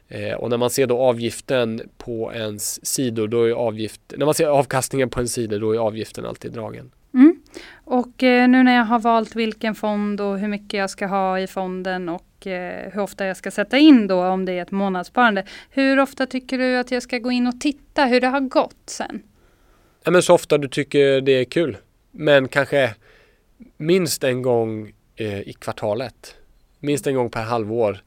Eh, 0.09 0.35
och 0.35 0.51
när 0.51 0.57
man 0.57 0.71
ser 0.71 0.87
då 0.87 0.99
avgiften 0.99 1.81
på 1.99 2.33
ens 2.35 2.87
sidor, 2.87 3.29
då 3.29 3.45
är 3.45 3.53
avgift, 3.53 4.01
när 4.17 4.27
man 4.27 4.35
ser 4.35 4.47
avkastningen 4.47 5.11
på 5.11 5.21
en 5.21 5.29
sida, 5.29 5.59
då 5.59 5.73
är 5.73 5.79
avgiften 5.79 6.27
alltid 6.27 6.53
dragen. 6.53 6.91
Mm. 7.15 7.41
Och 7.85 8.23
eh, 8.23 8.49
nu 8.49 8.63
när 8.63 8.77
jag 8.77 8.85
har 8.85 8.99
valt 8.99 9.37
vilken 9.37 9.75
fond 9.75 10.21
och 10.21 10.39
hur 10.39 10.49
mycket 10.49 10.79
jag 10.79 10.91
ska 10.91 11.07
ha 11.07 11.41
i 11.41 11.47
fonden 11.47 12.09
och 12.09 12.47
eh, 12.47 12.93
hur 12.93 13.01
ofta 13.01 13.27
jag 13.27 13.37
ska 13.37 13.51
sätta 13.51 13.79
in 13.79 14.07
då 14.07 14.25
om 14.25 14.45
det 14.45 14.53
är 14.53 14.63
ett 14.63 14.71
månadssparande. 14.71 15.45
Hur 15.71 15.99
ofta 16.01 16.27
tycker 16.27 16.59
du 16.59 16.77
att 16.77 16.91
jag 16.91 17.03
ska 17.03 17.19
gå 17.19 17.31
in 17.31 17.47
och 17.47 17.61
titta 17.61 18.05
hur 18.05 18.21
det 18.21 18.27
har 18.27 18.41
gått 18.41 18.83
sen? 18.87 19.23
Ja, 20.05 20.11
men 20.11 20.23
så 20.23 20.35
ofta 20.35 20.59
du 20.59 20.69
tycker 20.69 21.21
det 21.21 21.33
är 21.33 21.45
kul. 21.45 21.77
Men 22.11 22.49
kanske 22.49 22.95
minst 23.77 24.25
en 24.25 24.43
gång 24.43 24.93
i 25.45 25.53
kvartalet. 25.53 26.35
Minst 26.81 27.07
en 27.07 27.15
gång 27.15 27.31
per 27.31 27.43
halvår. 27.43 27.99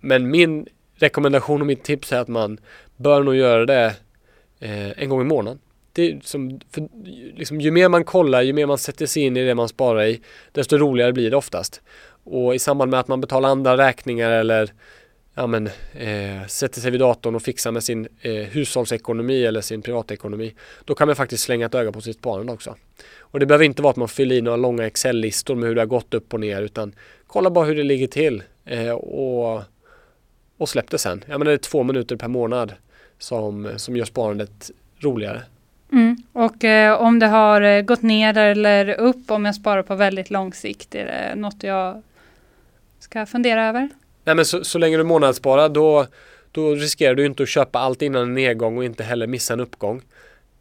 Men 0.00 0.30
min 0.30 0.66
rekommendation 0.96 1.60
och 1.60 1.66
mitt 1.66 1.84
tips 1.84 2.12
är 2.12 2.18
att 2.18 2.28
man 2.28 2.58
bör 2.96 3.22
nog 3.22 3.36
göra 3.36 3.66
det 3.66 3.94
eh, 4.60 5.02
en 5.02 5.08
gång 5.08 5.20
i 5.20 5.24
månaden. 5.24 5.58
Det 5.92 6.10
är 6.10 6.20
som, 6.22 6.60
för, 6.70 6.88
liksom, 7.38 7.60
ju 7.60 7.70
mer 7.70 7.88
man 7.88 8.04
kollar, 8.04 8.42
ju 8.42 8.52
mer 8.52 8.66
man 8.66 8.78
sätter 8.78 9.06
sig 9.06 9.22
in 9.22 9.36
i 9.36 9.44
det 9.44 9.54
man 9.54 9.68
sparar 9.68 10.04
i, 10.04 10.20
desto 10.52 10.76
roligare 10.76 11.12
blir 11.12 11.30
det 11.30 11.36
oftast. 11.36 11.82
Och 12.24 12.54
i 12.54 12.58
samband 12.58 12.90
med 12.90 13.00
att 13.00 13.08
man 13.08 13.20
betalar 13.20 13.48
andra 13.48 13.76
räkningar 13.76 14.30
eller 14.30 14.72
ja, 15.34 15.46
men, 15.46 15.66
eh, 15.92 16.46
sätter 16.48 16.80
sig 16.80 16.90
vid 16.90 17.00
datorn 17.00 17.34
och 17.34 17.42
fixar 17.42 17.72
med 17.72 17.84
sin 17.84 18.08
eh, 18.20 18.32
hushållsekonomi 18.32 19.44
eller 19.44 19.60
sin 19.60 19.82
privatekonomi, 19.82 20.54
då 20.84 20.94
kan 20.94 21.08
man 21.08 21.16
faktiskt 21.16 21.44
slänga 21.44 21.66
ett 21.66 21.74
öga 21.74 21.92
på 21.92 22.00
sitt 22.00 22.16
sparande 22.16 22.52
också. 22.52 22.74
Och 23.18 23.40
det 23.40 23.46
behöver 23.46 23.64
inte 23.64 23.82
vara 23.82 23.90
att 23.90 23.96
man 23.96 24.08
fyller 24.08 24.36
i 24.36 24.40
några 24.40 24.56
långa 24.56 24.86
Excel-listor 24.86 25.54
med 25.54 25.68
hur 25.68 25.74
det 25.74 25.80
har 25.80 25.86
gått 25.86 26.14
upp 26.14 26.34
och 26.34 26.40
ner, 26.40 26.62
utan 26.62 26.92
kolla 27.26 27.50
bara 27.50 27.64
hur 27.64 27.74
det 27.74 27.82
ligger 27.82 28.06
till. 28.06 28.42
Eh, 28.64 28.90
och 28.90 29.62
och 30.56 30.68
släpp 30.68 30.90
det 30.90 30.98
sen. 30.98 31.24
Jag 31.26 31.38
menar 31.38 31.50
det 31.50 31.54
är 31.54 31.58
två 31.58 31.82
minuter 31.82 32.16
per 32.16 32.28
månad 32.28 32.72
som, 33.18 33.70
som 33.76 33.96
gör 33.96 34.04
sparandet 34.04 34.70
roligare. 34.98 35.42
Mm. 35.92 36.16
Och 36.32 36.64
eh, 36.64 37.00
om 37.00 37.18
det 37.18 37.26
har 37.26 37.60
eh, 37.60 37.82
gått 37.82 38.02
ner 38.02 38.38
eller 38.38 39.00
upp 39.00 39.30
om 39.30 39.44
jag 39.44 39.54
sparar 39.54 39.82
på 39.82 39.94
väldigt 39.94 40.30
lång 40.30 40.52
sikt, 40.52 40.94
är 40.94 41.04
det 41.04 41.40
något 41.40 41.62
jag 41.62 42.02
ska 42.98 43.26
fundera 43.26 43.68
över? 43.68 43.88
Nej 44.24 44.34
men 44.34 44.44
så, 44.44 44.64
så 44.64 44.78
länge 44.78 44.96
du 44.96 45.04
månadssparar 45.04 45.68
då, 45.68 46.06
då 46.52 46.74
riskerar 46.74 47.14
du 47.14 47.26
inte 47.26 47.42
att 47.42 47.48
köpa 47.48 47.78
allt 47.78 48.02
innan 48.02 48.22
en 48.22 48.34
nedgång 48.34 48.78
och 48.78 48.84
inte 48.84 49.04
heller 49.04 49.26
missa 49.26 49.54
en 49.54 49.60
uppgång. 49.60 50.02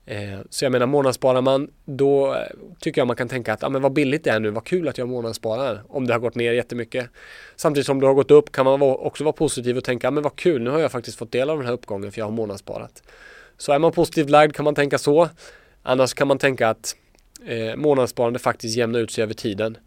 Eh, 0.06 0.40
så 0.50 0.66
jag 0.66 0.72
menar 0.72 0.86
månadssparar 0.86 1.42
man 1.42 1.72
då 1.86 2.34
eh, 2.34 2.40
tycker 2.80 3.02
jag 3.02 3.08
man 3.08 3.16
kan 3.16 3.28
tänka 3.28 3.54
att 3.54 3.64
ah, 3.64 3.70
men 3.70 3.82
vad 3.82 3.94
billigt 3.94 4.24
det 4.24 4.30
är 4.30 4.40
nu, 4.40 4.50
vad 4.50 4.64
kul 4.64 4.88
att 4.88 4.98
jag 4.98 5.10
månadssparar 5.10 5.84
om 5.88 6.08
det 6.08 6.14
har 6.14 6.20
gått 6.20 6.36
ner 6.36 6.54
jättemycket. 6.54 7.10
Samtidigt 7.56 7.86
som 7.86 8.00
det 8.00 8.08
har 8.08 8.14
gått 8.14 8.32
upp 8.32 8.52
kan 8.52 8.66
man 8.66 8.82
också 8.82 9.24
vara 9.24 9.34
positiv 9.34 9.78
och 9.78 9.84
tänka 9.84 10.08
ah, 10.08 10.12
men 10.12 10.24
vad 10.24 10.36
kul, 10.36 10.62
nu 10.62 10.70
har 10.70 10.80
jag 10.80 10.92
faktiskt 10.92 11.18
fått 11.18 11.32
del 11.32 11.50
av 11.50 11.58
den 11.58 11.66
här 11.66 11.74
uppgången 11.74 12.12
för 12.12 12.20
jag 12.20 12.26
har 12.26 12.32
månadssparat. 12.32 13.04
Så 13.58 13.72
är 13.72 13.80
man 13.80 13.92
positivt 13.92 14.30
lagd 14.30 14.56
kan 14.56 14.66
man 14.66 14.76
tänka 14.76 14.98
så. 14.98 15.30
Annars 15.84 16.14
kan 16.14 16.28
man 16.28 16.38
tänka 16.38 16.70
att 16.70 16.96
eh, 17.46 17.76
månadssparande 17.76 18.40
faktiskt 18.40 18.78
jämnar 18.78 19.00
ut 19.00 19.12
sig 19.12 19.24
över 19.24 19.34
tiden. 19.34 19.78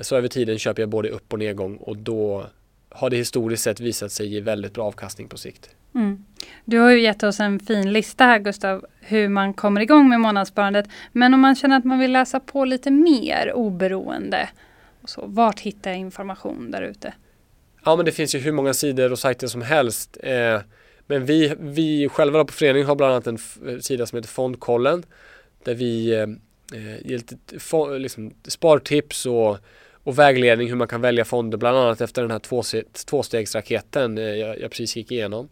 Så 0.00 0.16
över 0.16 0.28
tiden 0.28 0.58
köper 0.58 0.82
jag 0.82 0.88
både 0.88 1.08
upp 1.08 1.32
och 1.32 1.38
nedgång 1.38 1.76
och 1.76 1.96
då 1.96 2.46
har 2.88 3.10
det 3.10 3.16
historiskt 3.16 3.62
sett 3.62 3.80
visat 3.80 4.12
sig 4.12 4.26
ge 4.26 4.40
väldigt 4.40 4.74
bra 4.74 4.84
avkastning 4.84 5.28
på 5.28 5.38
sikt. 5.38 5.70
Mm. 5.94 6.24
Du 6.64 6.78
har 6.78 6.90
ju 6.90 7.00
gett 7.00 7.22
oss 7.22 7.40
en 7.40 7.60
fin 7.60 7.92
lista 7.92 8.24
här 8.24 8.38
Gustav, 8.38 8.86
hur 9.00 9.28
man 9.28 9.54
kommer 9.54 9.80
igång 9.80 10.08
med 10.08 10.20
månadssparandet. 10.20 10.86
Men 11.12 11.34
om 11.34 11.40
man 11.40 11.54
känner 11.54 11.76
att 11.76 11.84
man 11.84 11.98
vill 11.98 12.12
läsa 12.12 12.40
på 12.40 12.64
lite 12.64 12.90
mer 12.90 13.52
oberoende, 13.54 14.48
och 15.02 15.10
så, 15.10 15.24
vart 15.26 15.60
hittar 15.60 15.90
jag 15.90 16.00
information 16.00 16.70
där 16.70 16.82
ute? 16.82 17.14
Ja 17.84 17.96
men 17.96 18.04
det 18.04 18.12
finns 18.12 18.34
ju 18.34 18.38
hur 18.38 18.52
många 18.52 18.74
sidor 18.74 19.12
och 19.12 19.18
sajter 19.18 19.46
som 19.46 19.62
helst. 19.62 20.18
Eh, 20.22 20.60
men 21.06 21.24
vi, 21.24 21.54
vi 21.58 22.08
själva 22.08 22.44
på 22.44 22.52
föreningen 22.52 22.88
har 22.88 22.96
bland 22.96 23.12
annat 23.12 23.26
en 23.26 23.38
eh, 23.68 23.78
sida 23.78 24.06
som 24.06 24.16
heter 24.16 24.28
Fondkollen 24.28 25.04
där 25.64 25.74
vi 25.74 26.14
eh, 26.14 26.22
eh 26.78 27.06
ger 27.06 27.18
lite 27.18 27.36
liksom, 27.98 28.34
spartips 28.48 29.26
och, 29.26 29.58
och 29.92 30.18
vägledning 30.18 30.68
hur 30.68 30.76
man 30.76 30.88
kan 30.88 31.00
välja 31.00 31.24
fonder 31.24 31.58
bland 31.58 31.78
annat 31.78 32.00
efter 32.00 32.22
den 32.22 32.30
här 32.30 32.38
tvåstegsraketen 33.04 34.18
eh, 34.18 34.24
jag, 34.24 34.60
jag 34.60 34.70
precis 34.70 34.96
gick 34.96 35.12
igenom. 35.12 35.48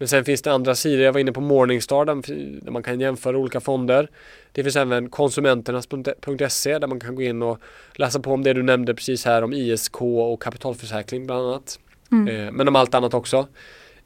Men 0.00 0.08
sen 0.08 0.24
finns 0.24 0.42
det 0.42 0.52
andra 0.52 0.74
sidor. 0.74 1.04
Jag 1.04 1.12
var 1.12 1.20
inne 1.20 1.32
på 1.32 1.40
Morningstar 1.40 2.04
där 2.04 2.70
man 2.70 2.82
kan 2.82 3.00
jämföra 3.00 3.38
olika 3.38 3.60
fonder. 3.60 4.08
Det 4.52 4.62
finns 4.62 4.76
även 4.76 5.10
konsumenternas.se 5.10 6.78
där 6.78 6.86
man 6.86 7.00
kan 7.00 7.14
gå 7.14 7.22
in 7.22 7.42
och 7.42 7.58
läsa 7.94 8.20
på 8.20 8.32
om 8.32 8.42
det 8.42 8.52
du 8.52 8.62
nämnde 8.62 8.94
precis 8.94 9.24
här 9.24 9.42
om 9.42 9.52
ISK 9.52 10.02
och 10.02 10.42
kapitalförsäkring 10.42 11.26
bland 11.26 11.46
annat. 11.46 11.78
Mm. 12.12 12.28
Eh, 12.28 12.52
men 12.52 12.68
om 12.68 12.76
allt 12.76 12.94
annat 12.94 13.14
också. 13.14 13.48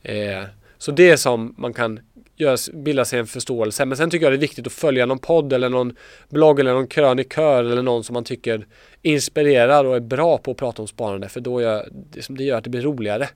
Eh, 0.03 0.43
så 0.79 0.93
det 0.93 1.11
är 1.11 1.17
som 1.17 1.55
man 1.59 1.75
kan 1.75 2.01
göra, 2.37 2.57
bilda 2.73 3.05
sig 3.05 3.19
en 3.19 3.27
förståelse. 3.27 3.85
Men 3.85 3.97
sen 3.97 4.11
tycker 4.11 4.27
jag 4.27 4.33
det 4.33 4.37
är 4.37 4.49
viktigt 4.49 4.67
att 4.67 4.73
följa 4.73 5.07
någon 5.07 5.19
podd 5.19 5.53
eller 5.53 5.69
någon 5.69 5.97
blogg 6.29 6.61
eller 6.61 6.73
någon 6.73 6.87
krönikör 6.87 7.65
eller 7.65 7.83
någon 7.83 8.05
som 8.05 8.15
man 8.15 8.25
tycker 8.25 8.67
inspirerar 9.03 9.85
och 9.85 9.97
är 9.97 10.01
bra 10.01 10.39
på 10.39 10.51
att 10.51 10.57
prata 10.57 10.83
om 10.83 10.89
sparande. 10.89 11.29
För 11.29 11.41
då 11.41 11.63
gör, 11.63 11.89
det 12.29 12.45
gör 12.45 12.59
att 12.59 12.65
det 12.65 12.71
blir 12.71 12.83
roligare. 12.83 13.29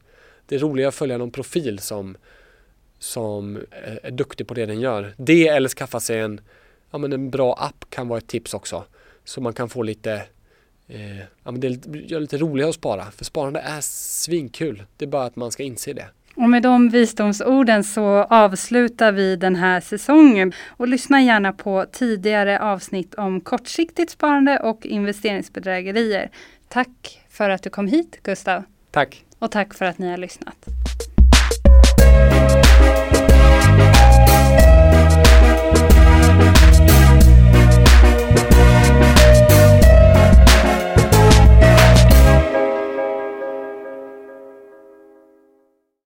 Det 0.46 0.54
är 0.54 0.58
roligare 0.58 0.88
att 0.88 0.94
följa 0.94 1.18
någon 1.18 1.30
profil 1.30 1.78
som 1.78 2.16
som 2.98 3.58
är 4.02 4.10
duktig 4.10 4.48
på 4.48 4.54
det 4.54 4.66
den 4.66 4.80
gör. 4.80 5.14
Det 5.16 5.48
eller 5.48 5.68
skaffa 5.68 6.00
sig 6.00 6.20
en, 6.20 6.40
ja, 6.90 6.98
men 6.98 7.12
en 7.12 7.30
bra 7.30 7.54
app 7.54 7.84
kan 7.90 8.08
vara 8.08 8.18
ett 8.18 8.26
tips 8.26 8.54
också. 8.54 8.84
Så 9.24 9.40
man 9.40 9.52
kan 9.52 9.68
få 9.68 9.82
lite, 9.82 10.12
eh, 10.88 11.18
ja, 11.18 11.50
men 11.50 11.60
det 11.60 11.68
gör 11.86 12.20
lite 12.20 12.36
roligare 12.36 12.68
att 12.68 12.74
spara. 12.74 13.04
För 13.04 13.24
sparande 13.24 13.60
är 13.60 13.80
svinkul. 13.80 14.82
Det 14.96 15.04
är 15.04 15.08
bara 15.08 15.24
att 15.24 15.36
man 15.36 15.50
ska 15.50 15.62
inse 15.62 15.92
det. 15.92 16.06
Och 16.34 16.50
med 16.50 16.62
de 16.62 16.88
visdomsorden 16.88 17.84
så 17.84 18.06
avslutar 18.22 19.12
vi 19.12 19.36
den 19.36 19.56
här 19.56 19.80
säsongen. 19.80 20.52
Och 20.68 20.88
lyssna 20.88 21.22
gärna 21.22 21.52
på 21.52 21.86
tidigare 21.92 22.60
avsnitt 22.60 23.14
om 23.14 23.40
kortsiktigt 23.40 24.10
sparande 24.10 24.58
och 24.58 24.86
investeringsbedrägerier. 24.86 26.30
Tack 26.68 27.24
för 27.30 27.50
att 27.50 27.62
du 27.62 27.70
kom 27.70 27.86
hit 27.86 28.20
Gustav. 28.22 28.62
Tack. 28.90 29.24
Och 29.38 29.50
tack 29.50 29.74
för 29.74 29.84
att 29.84 29.98
ni 29.98 30.10
har 30.10 30.16
lyssnat. 30.16 30.68